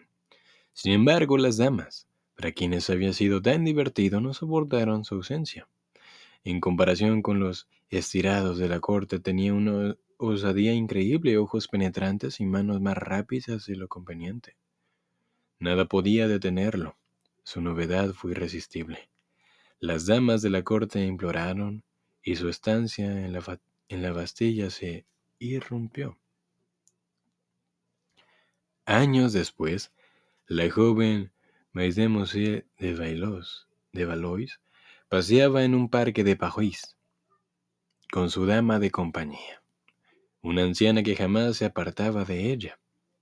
[0.73, 5.67] Sin embargo, las damas, para quienes había sido tan divertido, no soportaron su ausencia.
[6.43, 12.45] En comparación con los estirados de la corte, tenía una osadía increíble, ojos penetrantes y
[12.45, 14.55] manos más rápidas de lo conveniente.
[15.59, 16.95] Nada podía detenerlo.
[17.43, 19.09] Su novedad fue irresistible.
[19.79, 21.83] Las damas de la corte imploraron
[22.23, 23.59] y su estancia en la,
[23.89, 25.05] en la Bastilla se
[25.39, 26.20] irrumpió.
[28.91, 29.93] Años después,
[30.47, 31.31] la joven
[31.71, 34.59] Mademoiselle de Valois, de Valois
[35.07, 36.97] paseaba en un parque de París
[38.11, 39.63] con su dama de compañía,
[40.41, 42.81] una anciana que jamás se apartaba de ella.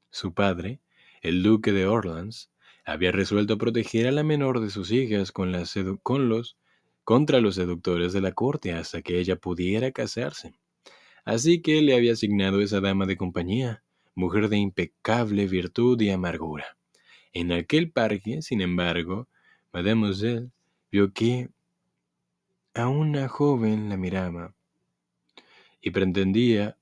[0.09, 0.79] Su padre,
[1.21, 2.49] el duque de Orleans,
[2.83, 5.53] había resuelto proteger a la menor de sus hijas con,
[6.01, 6.57] con los,
[7.03, 10.59] contra los seductores de la corte hasta que ella pudiera casarse.
[11.25, 13.83] Así que le había asignado esa dama de compañía,
[14.19, 16.77] mujer de impecable virtud y amargura.
[17.31, 19.29] En aquel parque, sin embargo,
[19.71, 20.49] Mademoiselle
[20.91, 21.49] vio que
[22.73, 24.53] a una joven la miraba
[25.81, 26.77] y pretendía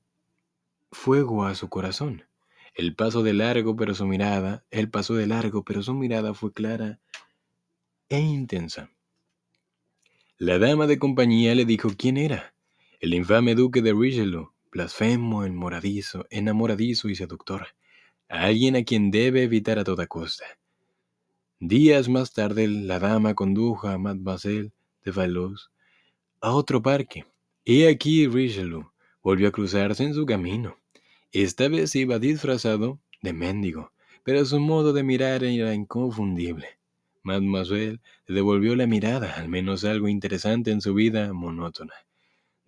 [0.91, 2.23] fuego a su corazón.
[2.73, 6.51] El paso de largo, pero su mirada, el paso de largo, pero su mirada fue
[6.51, 6.99] clara
[8.09, 8.89] e intensa.
[10.39, 12.53] La dama de compañía le dijo quién era,
[12.99, 17.69] el infame duque de Richelieu, blasfemo, enamoradizo, enamoradizo y seductor,
[18.29, 20.45] alguien a quien debe evitar a toda costa.
[21.59, 24.71] Días más tarde, la dama condujo a Mademoiselle
[25.03, 25.71] de Valois
[26.41, 27.25] a otro parque.
[27.65, 28.91] Y aquí Richelieu
[29.23, 30.77] volvió a cruzarse en su camino.
[31.31, 33.91] Esta vez iba disfrazado de mendigo,
[34.23, 36.77] pero su modo de mirar era inconfundible.
[37.23, 41.95] Mademoiselle le devolvió la mirada, al menos algo interesante en su vida monótona.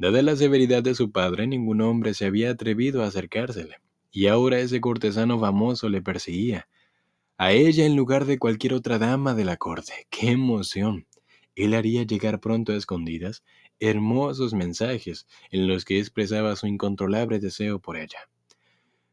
[0.01, 3.81] Dada la severidad de su padre, ningún hombre se había atrevido a acercársele,
[4.11, 6.69] y ahora ese cortesano famoso le perseguía.
[7.37, 10.07] A ella en lugar de cualquier otra dama de la corte.
[10.09, 11.05] ¡Qué emoción!
[11.53, 13.43] Él haría llegar pronto a escondidas
[13.81, 18.19] hermosos mensajes en los que expresaba su incontrolable deseo por ella.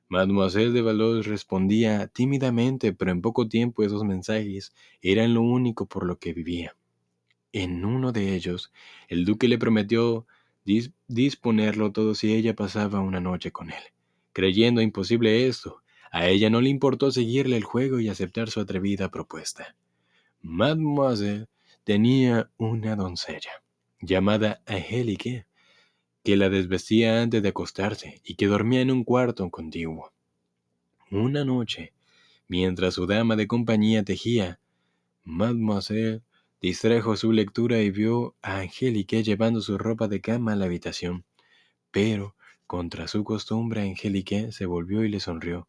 [0.08, 4.72] Mademoiselle de Valois respondía tímidamente, pero en poco tiempo esos mensajes
[5.02, 6.76] eran lo único por lo que vivía.
[7.52, 8.72] En uno de ellos,
[9.08, 10.26] el duque le prometió
[11.06, 13.82] disponerlo todo si ella pasaba una noche con él.
[14.32, 19.10] Creyendo imposible esto, a ella no le importó seguirle el juego y aceptar su atrevida
[19.10, 19.76] propuesta.
[20.42, 21.46] Mademoiselle
[21.84, 23.62] tenía una doncella,
[24.00, 25.46] llamada Angélique,
[26.22, 30.12] que la desvestía antes de acostarse y que dormía en un cuarto contiguo.
[31.10, 31.92] Una noche,
[32.48, 34.58] mientras su dama de compañía tejía,
[35.22, 36.22] Mademoiselle
[36.60, 41.24] distrajo su lectura y vio a Angélique llevando su ropa de cama a la habitación.
[41.90, 42.36] Pero,
[42.66, 45.68] contra su costumbre, Angélique se volvió y le sonrió.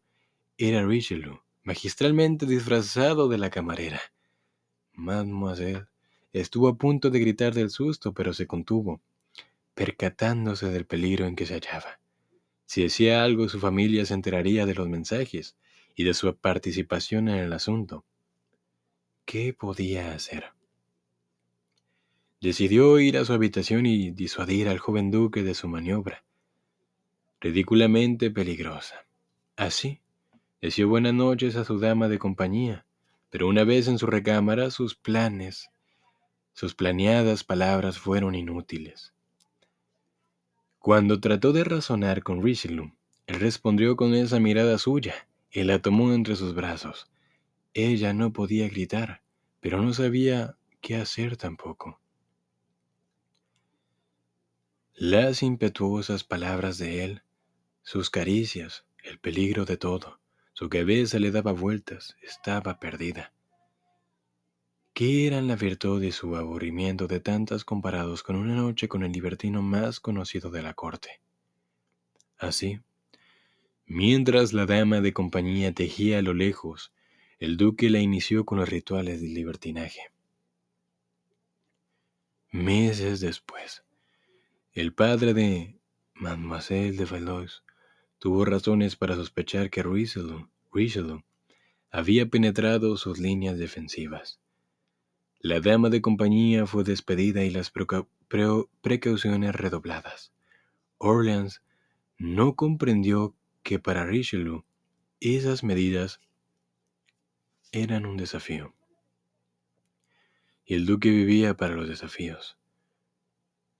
[0.56, 4.00] Era Richelieu, magistralmente disfrazado de la camarera.
[4.92, 5.86] Mademoiselle
[6.32, 9.00] estuvo a punto de gritar del susto, pero se contuvo
[9.74, 12.00] percatándose del peligro en que se hallaba.
[12.66, 15.56] Si decía algo, su familia se enteraría de los mensajes
[15.94, 18.04] y de su participación en el asunto.
[19.24, 20.57] ¿Qué podía hacer?
[22.40, 26.22] Decidió ir a su habitación y disuadir al joven duque de su maniobra,
[27.40, 29.06] ridículamente peligrosa.
[29.56, 30.00] Así,
[30.62, 32.86] deseó buenas noches a su dama de compañía,
[33.28, 35.68] pero una vez en su recámara sus planes,
[36.52, 39.12] sus planeadas palabras fueron inútiles.
[40.78, 42.92] Cuando trató de razonar con Richelieu,
[43.26, 47.10] él respondió con esa mirada suya y la tomó entre sus brazos.
[47.74, 49.22] Ella no podía gritar,
[49.60, 51.98] pero no sabía qué hacer tampoco.
[55.00, 57.22] Las impetuosas palabras de él,
[57.84, 60.18] sus caricias, el peligro de todo,
[60.54, 63.32] su cabeza le daba vueltas, estaba perdida.
[64.94, 69.12] ¿Qué eran la virtud y su aburrimiento de tantas comparados con una noche con el
[69.12, 71.20] libertino más conocido de la corte?
[72.36, 72.80] Así,
[73.86, 76.92] mientras la dama de compañía tejía a lo lejos,
[77.38, 80.10] el duque la inició con los rituales del libertinaje.
[82.50, 83.84] Meses después,
[84.78, 85.74] el padre de
[86.14, 87.64] Mademoiselle de Valois
[88.20, 91.24] tuvo razones para sospechar que Richelieu, Richelieu
[91.90, 94.38] había penetrado sus líneas defensivas.
[95.40, 97.72] La dama de compañía fue despedida y las
[98.80, 100.32] precauciones redobladas.
[100.98, 101.60] Orleans
[102.16, 104.64] no comprendió que para Richelieu
[105.18, 106.20] esas medidas
[107.72, 108.76] eran un desafío.
[110.64, 112.57] Y el duque vivía para los desafíos.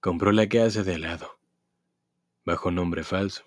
[0.01, 1.40] Compró la casa de al lado,
[2.44, 3.44] bajo nombre falso,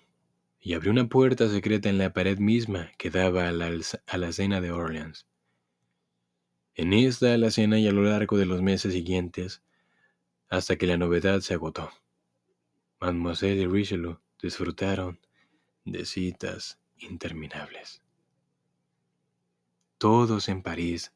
[0.60, 3.70] y abrió una puerta secreta en la pared misma que daba a la,
[4.06, 5.26] a la cena de Orleans.
[6.74, 9.62] En esta alacena y a lo largo de los meses siguientes,
[10.50, 11.90] hasta que la novedad se agotó.
[13.00, 15.18] Mademoiselle y Richelieu disfrutaron
[15.86, 18.02] de citas interminables.
[19.96, 21.14] Todos en París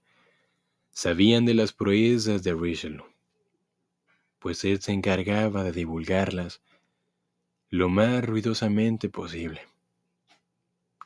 [0.90, 3.04] sabían de las proezas de Richelieu,
[4.38, 6.60] pues él se encargaba de divulgarlas
[7.68, 9.60] lo más ruidosamente posible.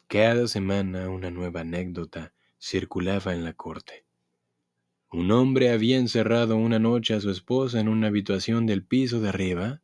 [0.06, 4.04] Cada semana una nueva anécdota circulaba en la corte.
[5.10, 9.30] Un hombre había encerrado una noche a su esposa en una habitación del piso de
[9.30, 9.80] arriba,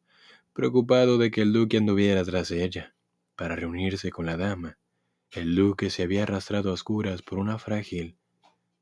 [0.53, 2.95] preocupado de que el duque anduviera tras ella,
[3.35, 4.79] para reunirse con la dama.
[5.31, 8.17] El duque se había arrastrado a oscuras por una frágil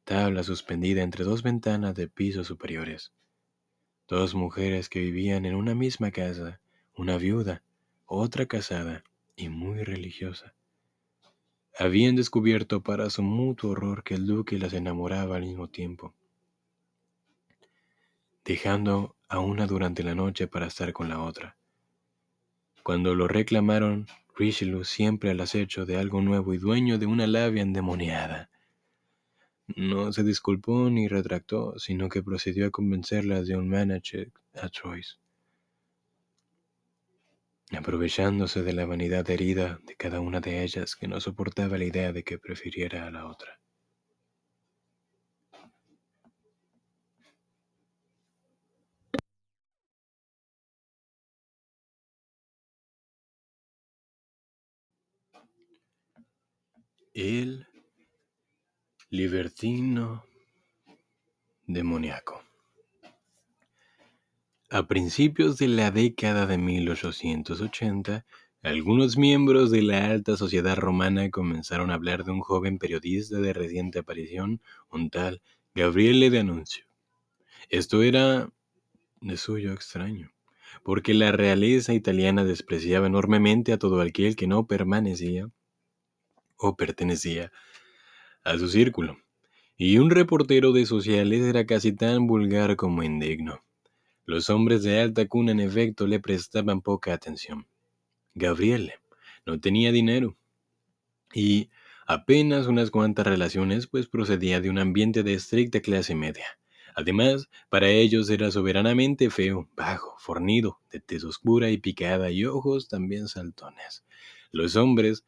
[0.05, 3.13] tabla suspendida entre dos ventanas de pisos superiores.
[4.15, 6.61] Dos mujeres que vivían en una misma casa,
[6.97, 7.65] una viuda,
[8.07, 9.03] otra casada
[9.35, 10.55] y muy religiosa.
[11.77, 16.15] Habían descubierto para su mutuo horror que el duque las enamoraba al mismo tiempo,
[18.45, 21.57] dejando a una durante la noche para estar con la otra.
[22.85, 24.07] Cuando lo reclamaron,
[24.37, 28.49] Richelieu, siempre al acecho de algo nuevo y dueño de una labia endemoniada,
[29.77, 35.19] no se disculpó ni retractó, sino que procedió a convencerlas de un manager a Troyes,
[37.73, 42.13] aprovechándose de la vanidad herida de cada una de ellas que no soportaba la idea
[42.13, 43.61] de que prefiriera a la otra.
[57.15, 57.67] El
[59.15, 60.25] libertino
[61.69, 62.43] demoníaco.
[64.71, 68.27] A principios de la década de 1880,
[68.63, 73.53] algunos miembros de la alta sociedad romana comenzaron a hablar de un joven periodista de
[73.53, 74.61] reciente aparición,
[74.91, 75.43] un tal
[75.77, 76.85] Gabriele de.
[77.69, 78.51] Esto era
[79.21, 80.33] de suyo extraño,
[80.83, 85.49] porque la realeza italiana despreciaba enormemente a todo aquel que no permanecía
[86.57, 87.74] o pertenecía a
[88.59, 89.19] su círculo,
[89.77, 93.65] y un reportero de sociales era casi tan vulgar como indigno.
[94.27, 97.67] Los hombres de alta cuna en efecto le prestaban poca atención.
[98.35, 98.95] Gabriele
[99.47, 100.37] no tenía dinero
[101.33, 101.71] y
[102.07, 106.47] apenas unas cuantas relaciones, pues procedía de un ambiente de estricta clase media.
[106.95, 112.89] Además, para ellos era soberanamente feo, bajo, fornido, de tez oscura y picada y ojos
[112.89, 114.05] también saltones.
[114.53, 115.25] Los hombres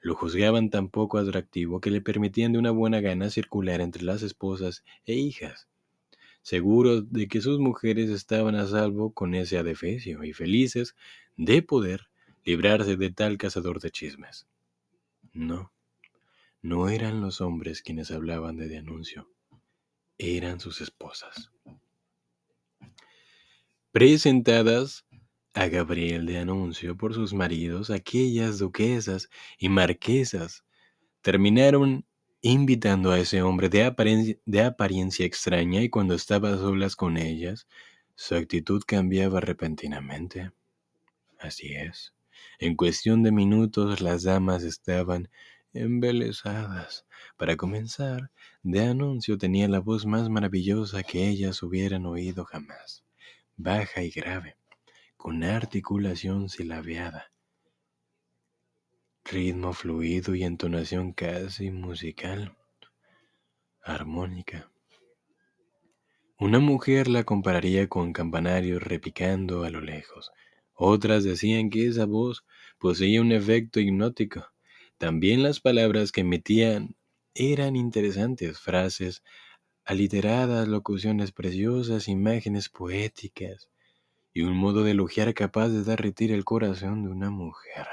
[0.00, 4.22] lo juzgaban tan poco atractivo que le permitían de una buena gana circular entre las
[4.22, 5.68] esposas e hijas,
[6.42, 10.96] seguros de que sus mujeres estaban a salvo con ese adefesio y felices
[11.36, 12.08] de poder
[12.44, 14.46] librarse de tal cazador de chismes.
[15.32, 15.72] No,
[16.62, 19.30] no eran los hombres quienes hablaban de anuncio,
[20.18, 21.50] eran sus esposas.
[23.92, 25.04] Presentadas
[25.54, 29.28] a Gabriel de Anuncio por sus maridos, aquellas duquesas
[29.58, 30.64] y marquesas
[31.22, 32.04] terminaron
[32.42, 37.16] invitando a ese hombre de apariencia, de apariencia extraña y cuando estaba a solas con
[37.16, 37.66] ellas,
[38.14, 40.52] su actitud cambiaba repentinamente.
[41.38, 42.14] Así es.
[42.58, 45.28] En cuestión de minutos las damas estaban
[45.72, 47.06] embelesadas.
[47.36, 48.30] Para comenzar,
[48.62, 53.04] de anuncio tenía la voz más maravillosa que ellas hubieran oído jamás,
[53.56, 54.56] baja y grave,
[55.22, 57.30] con articulación silabeada,
[59.22, 62.56] ritmo fluido y entonación casi musical,
[63.82, 64.72] armónica.
[66.38, 70.32] Una mujer la compararía con campanarios repicando a lo lejos.
[70.72, 72.46] Otras decían que esa voz
[72.78, 74.46] poseía un efecto hipnótico.
[74.96, 76.96] También las palabras que emitían
[77.34, 79.22] eran interesantes, frases
[79.84, 83.69] aliteradas, locuciones preciosas, imágenes poéticas
[84.40, 87.86] y un modo de elogiar capaz de derretir el corazón de una mujer.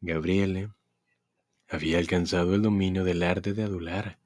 [0.00, 0.70] Gabriele
[1.68, 4.18] había alcanzado el dominio del arte de adular.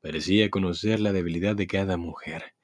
[0.00, 2.54] Parecía conocer la debilidad de cada mujer.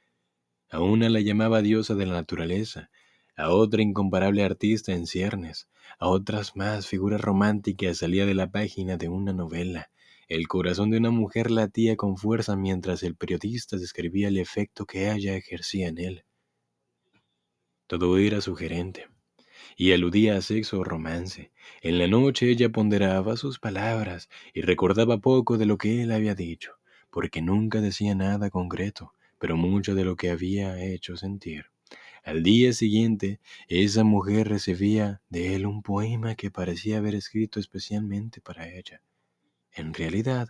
[0.70, 2.90] A una la llamaba diosa de la naturaleza,
[3.36, 8.96] a otra incomparable artista en ciernes, a otras más figuras románticas salía de la página
[8.96, 9.90] de una novela.
[10.28, 15.10] El corazón de una mujer latía con fuerza mientras el periodista describía el efecto que
[15.10, 16.24] ella ejercía en él.
[17.88, 19.08] Todo era sugerente
[19.76, 21.52] y aludía a sexo o romance.
[21.80, 26.34] En la noche ella ponderaba sus palabras y recordaba poco de lo que él había
[26.34, 26.74] dicho,
[27.10, 31.66] porque nunca decía nada concreto, pero mucho de lo que había hecho sentir.
[32.24, 38.42] Al día siguiente, esa mujer recibía de él un poema que parecía haber escrito especialmente
[38.42, 39.00] para ella.
[39.72, 40.48] En realidad,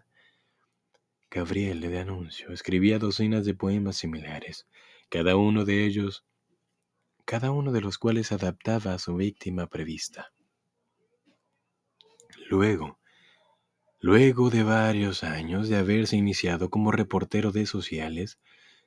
[1.30, 4.66] Gabriele de Anuncio escribía docenas de poemas similares,
[5.08, 6.24] cada uno de ellos,
[7.28, 10.32] cada uno de los cuales adaptaba a su víctima prevista.
[12.48, 12.98] Luego,
[14.00, 18.38] luego de varios años de haberse iniciado como reportero de sociales,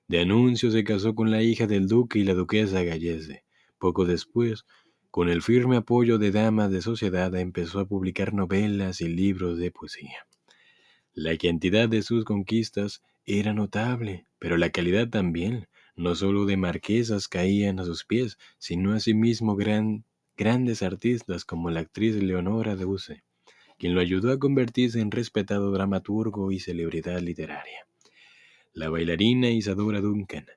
[0.08, 3.46] de Anuncio se casó con la hija del duque y la duquesa Gallese.
[3.78, 4.66] Poco después,
[5.12, 9.70] con el firme apoyo de damas de sociedad, empezó a publicar novelas y libros de
[9.70, 10.26] poesía.
[11.14, 15.68] La cantidad de sus conquistas era notable, pero la calidad también.
[16.02, 20.04] No solo de marquesas caían a sus pies, sino asimismo gran,
[20.36, 23.22] grandes artistas como la actriz Leonora Duse,
[23.78, 27.86] quien lo ayudó a convertirse en respetado dramaturgo y celebridad literaria.
[28.74, 30.48] La bailarina Isadora Duncan,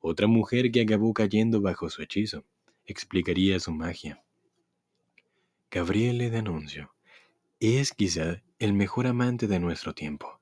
[0.00, 2.46] otra mujer que acabó cayendo bajo su hechizo,
[2.86, 4.24] explicaría su magia.
[5.70, 6.94] Gabriele de Anuncio
[7.60, 10.40] es quizá el mejor amante de nuestro tiempo.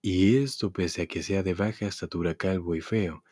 [0.00, 3.24] Y esto pese a que sea de baja estatura calvo y feo,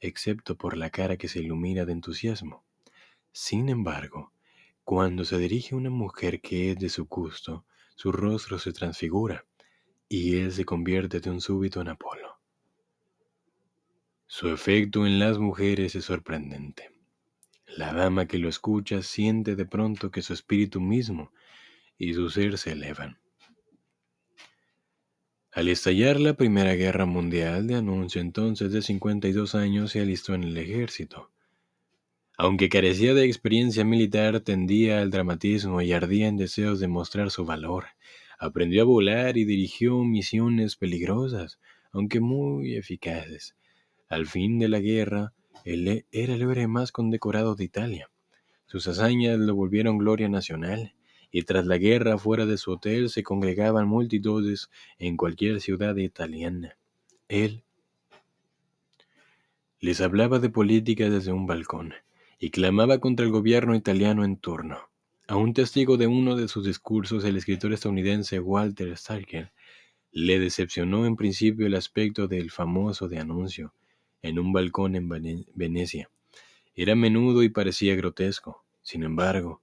[0.00, 2.64] excepto por la cara que se ilumina de entusiasmo.
[3.32, 4.32] Sin embargo,
[4.84, 7.64] cuando se dirige a una mujer que es de su gusto,
[7.96, 9.44] su rostro se transfigura
[10.08, 12.38] y él se convierte de un súbito en Apolo.
[14.26, 16.92] Su efecto en las mujeres es sorprendente.
[17.66, 21.32] La dama que lo escucha siente de pronto que su espíritu mismo
[21.98, 23.18] y su ser se elevan.
[25.56, 30.44] Al estallar la Primera Guerra Mundial, de anuncio entonces de 52 años, se alistó en
[30.44, 31.30] el ejército.
[32.36, 37.46] Aunque carecía de experiencia militar, tendía al dramatismo y ardía en deseos de mostrar su
[37.46, 37.86] valor.
[38.38, 41.58] Aprendió a volar y dirigió misiones peligrosas,
[41.90, 43.56] aunque muy eficaces.
[44.10, 45.32] Al fin de la guerra,
[45.64, 48.10] él era el héroe más condecorado de Italia.
[48.66, 50.92] Sus hazañas lo volvieron gloria nacional
[51.30, 56.76] y tras la guerra fuera de su hotel se congregaban multitudes en cualquier ciudad italiana.
[57.28, 57.62] Él
[59.80, 61.94] les hablaba de política desde un balcón
[62.38, 64.78] y clamaba contra el gobierno italiano en turno.
[65.28, 69.50] A un testigo de uno de sus discursos, el escritor estadounidense Walter Starkel
[70.12, 73.74] le decepcionó en principio el aspecto del famoso de anuncio
[74.22, 75.08] en un balcón en
[75.54, 76.10] Venecia.
[76.74, 78.64] Era menudo y parecía grotesco.
[78.82, 79.62] Sin embargo,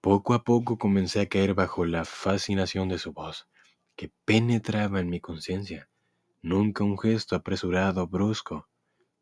[0.00, 3.48] poco a poco comencé a caer bajo la fascinación de su voz,
[3.96, 5.88] que penetraba en mi conciencia.
[6.42, 8.68] Nunca un gesto apresurado, brusco,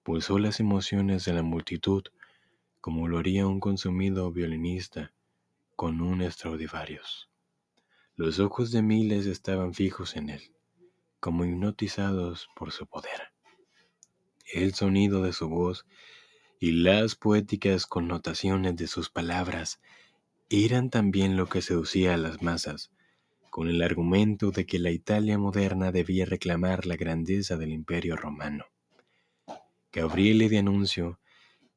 [0.05, 2.05] pulsó las emociones de la multitud,
[2.81, 5.13] como lo haría un consumido violinista
[5.75, 7.29] con un extraordinarios.
[8.15, 10.53] Los ojos de miles estaban fijos en él,
[11.19, 13.33] como hipnotizados por su poder.
[14.53, 15.87] El sonido de su voz
[16.61, 19.81] y las poéticas connotaciones de sus palabras
[20.51, 22.91] eran también lo que seducía a las masas,
[23.51, 28.65] con el argumento de que la Italia moderna debía reclamar la grandeza del imperio romano.
[29.93, 31.19] Gabriele de Anuncio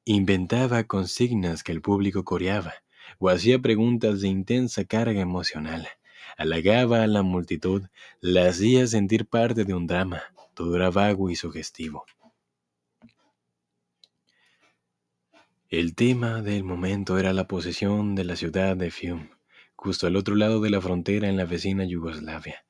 [0.06, 2.74] inventaba consignas que el público coreaba
[3.20, 5.88] o hacía preguntas de intensa carga emocional.
[6.38, 7.84] Halagaba a la multitud,
[8.22, 12.06] la hacía sentir parte de un drama, todo era vago y sugestivo.
[15.72, 19.30] El tema del momento era la posesión de la ciudad de Fiume,
[19.78, 22.66] justo al otro lado de la frontera en la vecina Yugoslavia.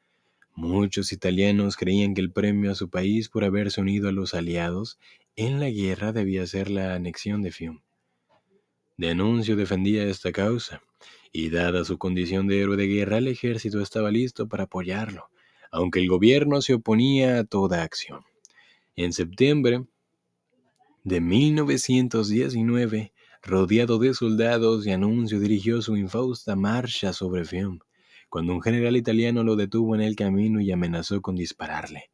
[0.54, 4.99] Muchos italianos creían que el premio a su país por haberse unido a los aliados
[5.36, 7.82] en la guerra debía ser la anexión de Fiume.
[8.97, 10.84] De Anuncio defendía esta causa,
[11.32, 15.32] y dada su condición de héroe de guerra, el ejército estaba listo para apoyarlo,
[15.72, 18.22] aunque el gobierno se oponía a toda acción.
[18.95, 19.86] En septiembre
[21.04, 27.80] de 1919, rodeado de soldados y Anuncio dirigió su infausta marcha sobre Fiume,
[28.30, 32.12] cuando un general italiano lo detuvo en el camino y amenazó con dispararle.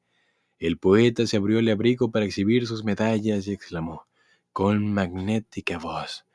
[0.58, 4.08] El poeta se abrió el abrigo para exhibir sus medallas y exclamó,
[4.54, 6.26] con magnética voz,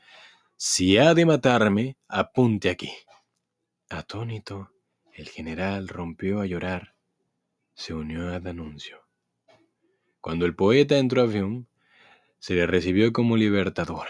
[0.57, 2.92] Si ha de matarme, apunte aquí.
[3.88, 4.70] Atónito,
[5.12, 6.94] el general rompió a llorar,
[7.74, 8.98] se unió a Danuncio.
[10.20, 11.66] Cuando el poeta entró a Fiume,
[12.43, 14.09] se le recibió como libertador.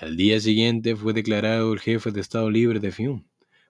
[0.00, 3.24] Al día siguiente fue declarado el jefe de Estado Libre de Fiume.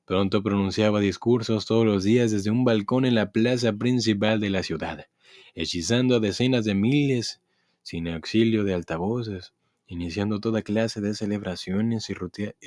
[0.07, 4.63] Pronto pronunciaba discursos todos los días desde un balcón en la plaza principal de la
[4.63, 5.09] ciudad,
[5.55, 7.43] hechizando a decenas de miles
[7.83, 9.53] sin auxilio de altavoces,
[9.87, 12.15] iniciando toda clase de celebraciones y,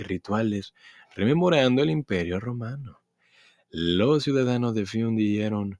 [0.03, 0.75] rituales,
[1.15, 2.99] rememorando el imperio romano.
[3.71, 5.79] Los ciudadanos de Fiume dieron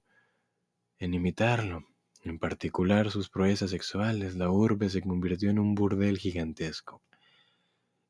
[0.98, 1.86] en imitarlo
[2.28, 7.00] en particular sus proezas sexuales, la urbe se convirtió en un burdel gigantesco.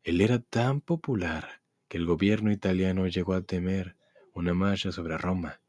[0.05, 3.97] Él era tan popular que el gobierno italiano llegó a temer
[4.33, 5.61] una marcha sobre Roma.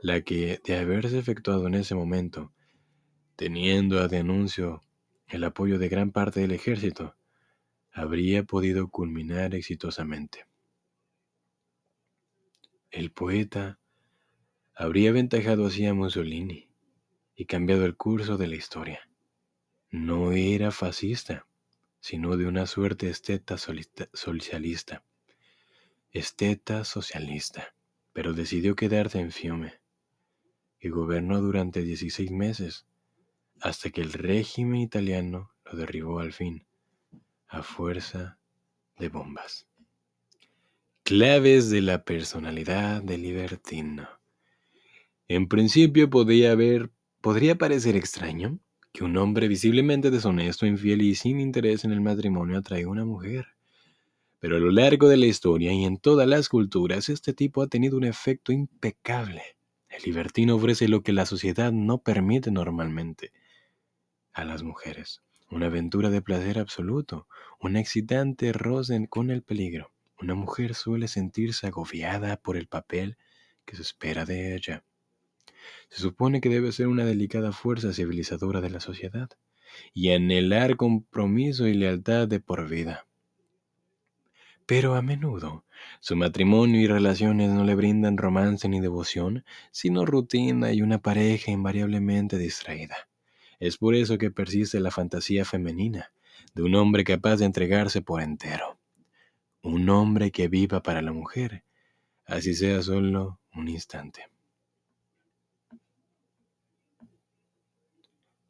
[0.00, 2.52] la que, de haberse efectuado en ese momento,
[3.36, 4.82] teniendo a denuncio
[5.28, 7.14] el apoyo de gran parte del ejército,
[7.92, 10.46] habría podido culminar exitosamente.
[12.90, 13.78] El poeta
[14.74, 16.71] habría aventajado así a Mussolini
[17.34, 19.08] y cambiado el curso de la historia.
[19.90, 21.46] No era fascista,
[22.00, 25.04] sino de una suerte esteta socialista.
[26.10, 27.74] Esteta socialista,
[28.12, 29.80] pero decidió quedarse en Fiume
[30.80, 32.86] y gobernó durante 16 meses
[33.60, 36.66] hasta que el régimen italiano lo derribó al fin
[37.46, 38.38] a fuerza
[38.98, 39.68] de bombas.
[41.04, 44.08] Claves de la personalidad del libertino.
[45.28, 46.90] En principio podría haber,
[47.22, 48.58] podría parecer extraño
[48.92, 53.06] que un hombre visiblemente deshonesto, infiel y sin interés en el matrimonio atraiga a una
[53.06, 53.46] mujer.
[54.38, 57.68] Pero a lo largo de la historia y en todas las culturas, este tipo ha
[57.68, 59.42] tenido un efecto impecable.
[59.88, 63.32] El libertino ofrece lo que la sociedad no permite normalmente
[64.34, 67.28] a las mujeres una aventura de placer absoluto,
[67.60, 69.92] un excitante roce con el peligro.
[70.18, 73.18] Una mujer suele sentirse agobiada por el papel
[73.66, 74.82] que se espera de ella.
[75.88, 79.28] Se supone que debe ser una delicada fuerza civilizadora de la sociedad
[79.94, 83.06] y anhelar compromiso y lealtad de por vida.
[84.66, 85.64] Pero a menudo
[86.00, 91.50] su matrimonio y relaciones no le brindan romance ni devoción, sino rutina y una pareja
[91.50, 93.08] invariablemente distraída.
[93.58, 96.12] Es por eso que persiste la fantasía femenina
[96.54, 98.78] de un hombre capaz de entregarse por entero.
[99.62, 101.64] Un hombre que viva para la mujer,
[102.26, 104.31] así sea solo un instante.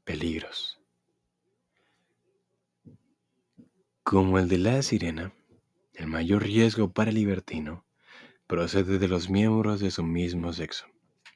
[0.04, 0.80] Peligros.
[4.02, 5.32] Como el de la sirena,
[5.94, 7.84] el mayor riesgo para el libertino
[8.46, 10.86] procede de los miembros de su mismo sexo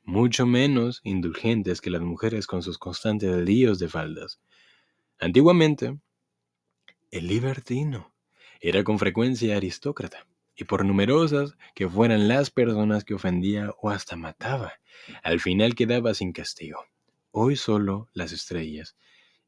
[0.07, 4.41] mucho menos indulgentes que las mujeres con sus constantes líos de faldas.
[5.19, 5.99] Antiguamente,
[7.11, 8.15] el libertino
[8.61, 14.17] era con frecuencia aristócrata, y por numerosas que fueran las personas que ofendía o hasta
[14.17, 14.75] mataba,
[15.23, 16.85] al final quedaba sin castigo.
[17.39, 18.97] Hoy solo las estrellas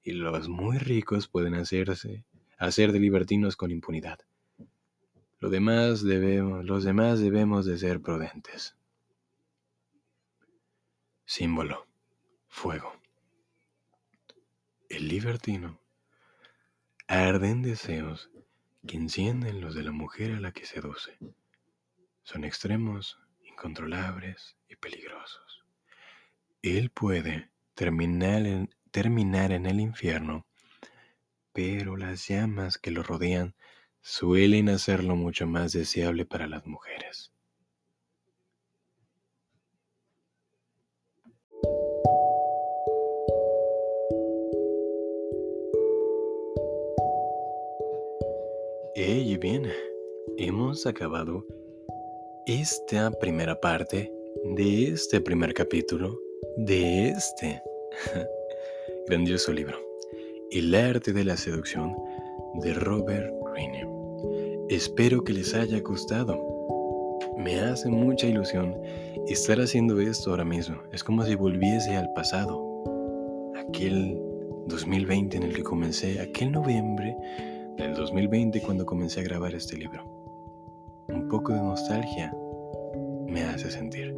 [0.03, 2.27] y los muy ricos pueden hacerse
[2.59, 4.19] hacer de libertinos con impunidad.
[5.41, 8.77] Lo demás debemos, los demás debemos de ser prudentes.
[11.25, 11.87] Símbolo.
[12.49, 12.93] Fuego.
[14.91, 15.81] El libertino.
[17.07, 18.29] Arden deseos
[18.87, 21.17] que encienden los de la mujer a la que seduce.
[22.23, 25.65] Son extremos, incontrolables y peligrosos.
[26.61, 27.49] Él puede
[27.79, 30.45] terminar en, terminar en el infierno,
[31.53, 33.55] pero las llamas que lo rodean
[34.01, 37.33] suelen hacerlo mucho más deseable para las mujeres.
[48.97, 49.71] Y bien,
[50.37, 51.47] hemos acabado
[52.45, 54.11] esta primera parte
[54.57, 56.19] de este primer capítulo
[56.57, 57.63] de este
[59.09, 59.77] grandioso libro,
[60.51, 61.97] El arte de la seducción
[62.55, 63.89] de Robert Greene.
[64.69, 66.39] Espero que les haya gustado.
[67.37, 68.77] Me hace mucha ilusión
[69.27, 70.77] estar haciendo esto ahora mismo.
[70.93, 72.63] Es como si volviese al pasado,
[73.57, 74.21] aquel
[74.67, 77.17] 2020 en el que comencé, aquel noviembre
[77.77, 80.05] del 2020 cuando comencé a grabar este libro.
[81.09, 82.33] Un poco de nostalgia
[83.27, 84.15] me hace sentir.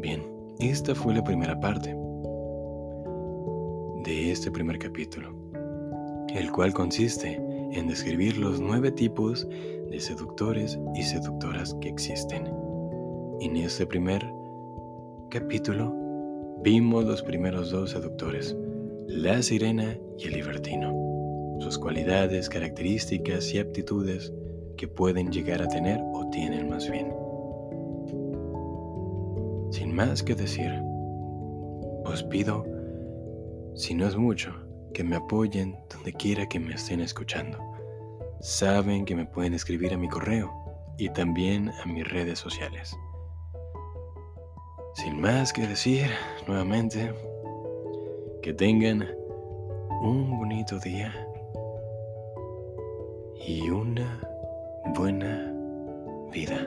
[0.00, 0.22] Bien,
[0.58, 2.05] esta fue la primera parte
[4.30, 5.34] este primer capítulo,
[6.34, 7.40] el cual consiste
[7.72, 9.48] en describir los nueve tipos
[9.90, 12.48] de seductores y seductoras que existen.
[13.40, 14.24] En este primer
[15.30, 15.94] capítulo
[16.62, 18.56] vimos los primeros dos seductores,
[19.06, 21.06] la sirena y el libertino
[21.60, 24.32] sus cualidades, características y aptitudes
[24.76, 27.12] que pueden llegar a tener o tienen más bien.
[29.70, 30.70] Sin más que decir,
[32.04, 32.64] os pido,
[33.76, 34.54] si no es mucho,
[34.94, 37.58] que me apoyen donde quiera que me estén escuchando.
[38.40, 40.50] Saben que me pueden escribir a mi correo
[40.96, 42.96] y también a mis redes sociales.
[44.94, 46.06] Sin más que decir,
[46.48, 47.12] nuevamente,
[48.42, 49.06] que tengan
[50.00, 51.12] un bonito día
[53.46, 54.20] y una
[54.94, 55.52] buena
[56.32, 56.66] vida.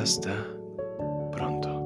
[0.00, 0.44] Hasta
[1.30, 1.77] pronto.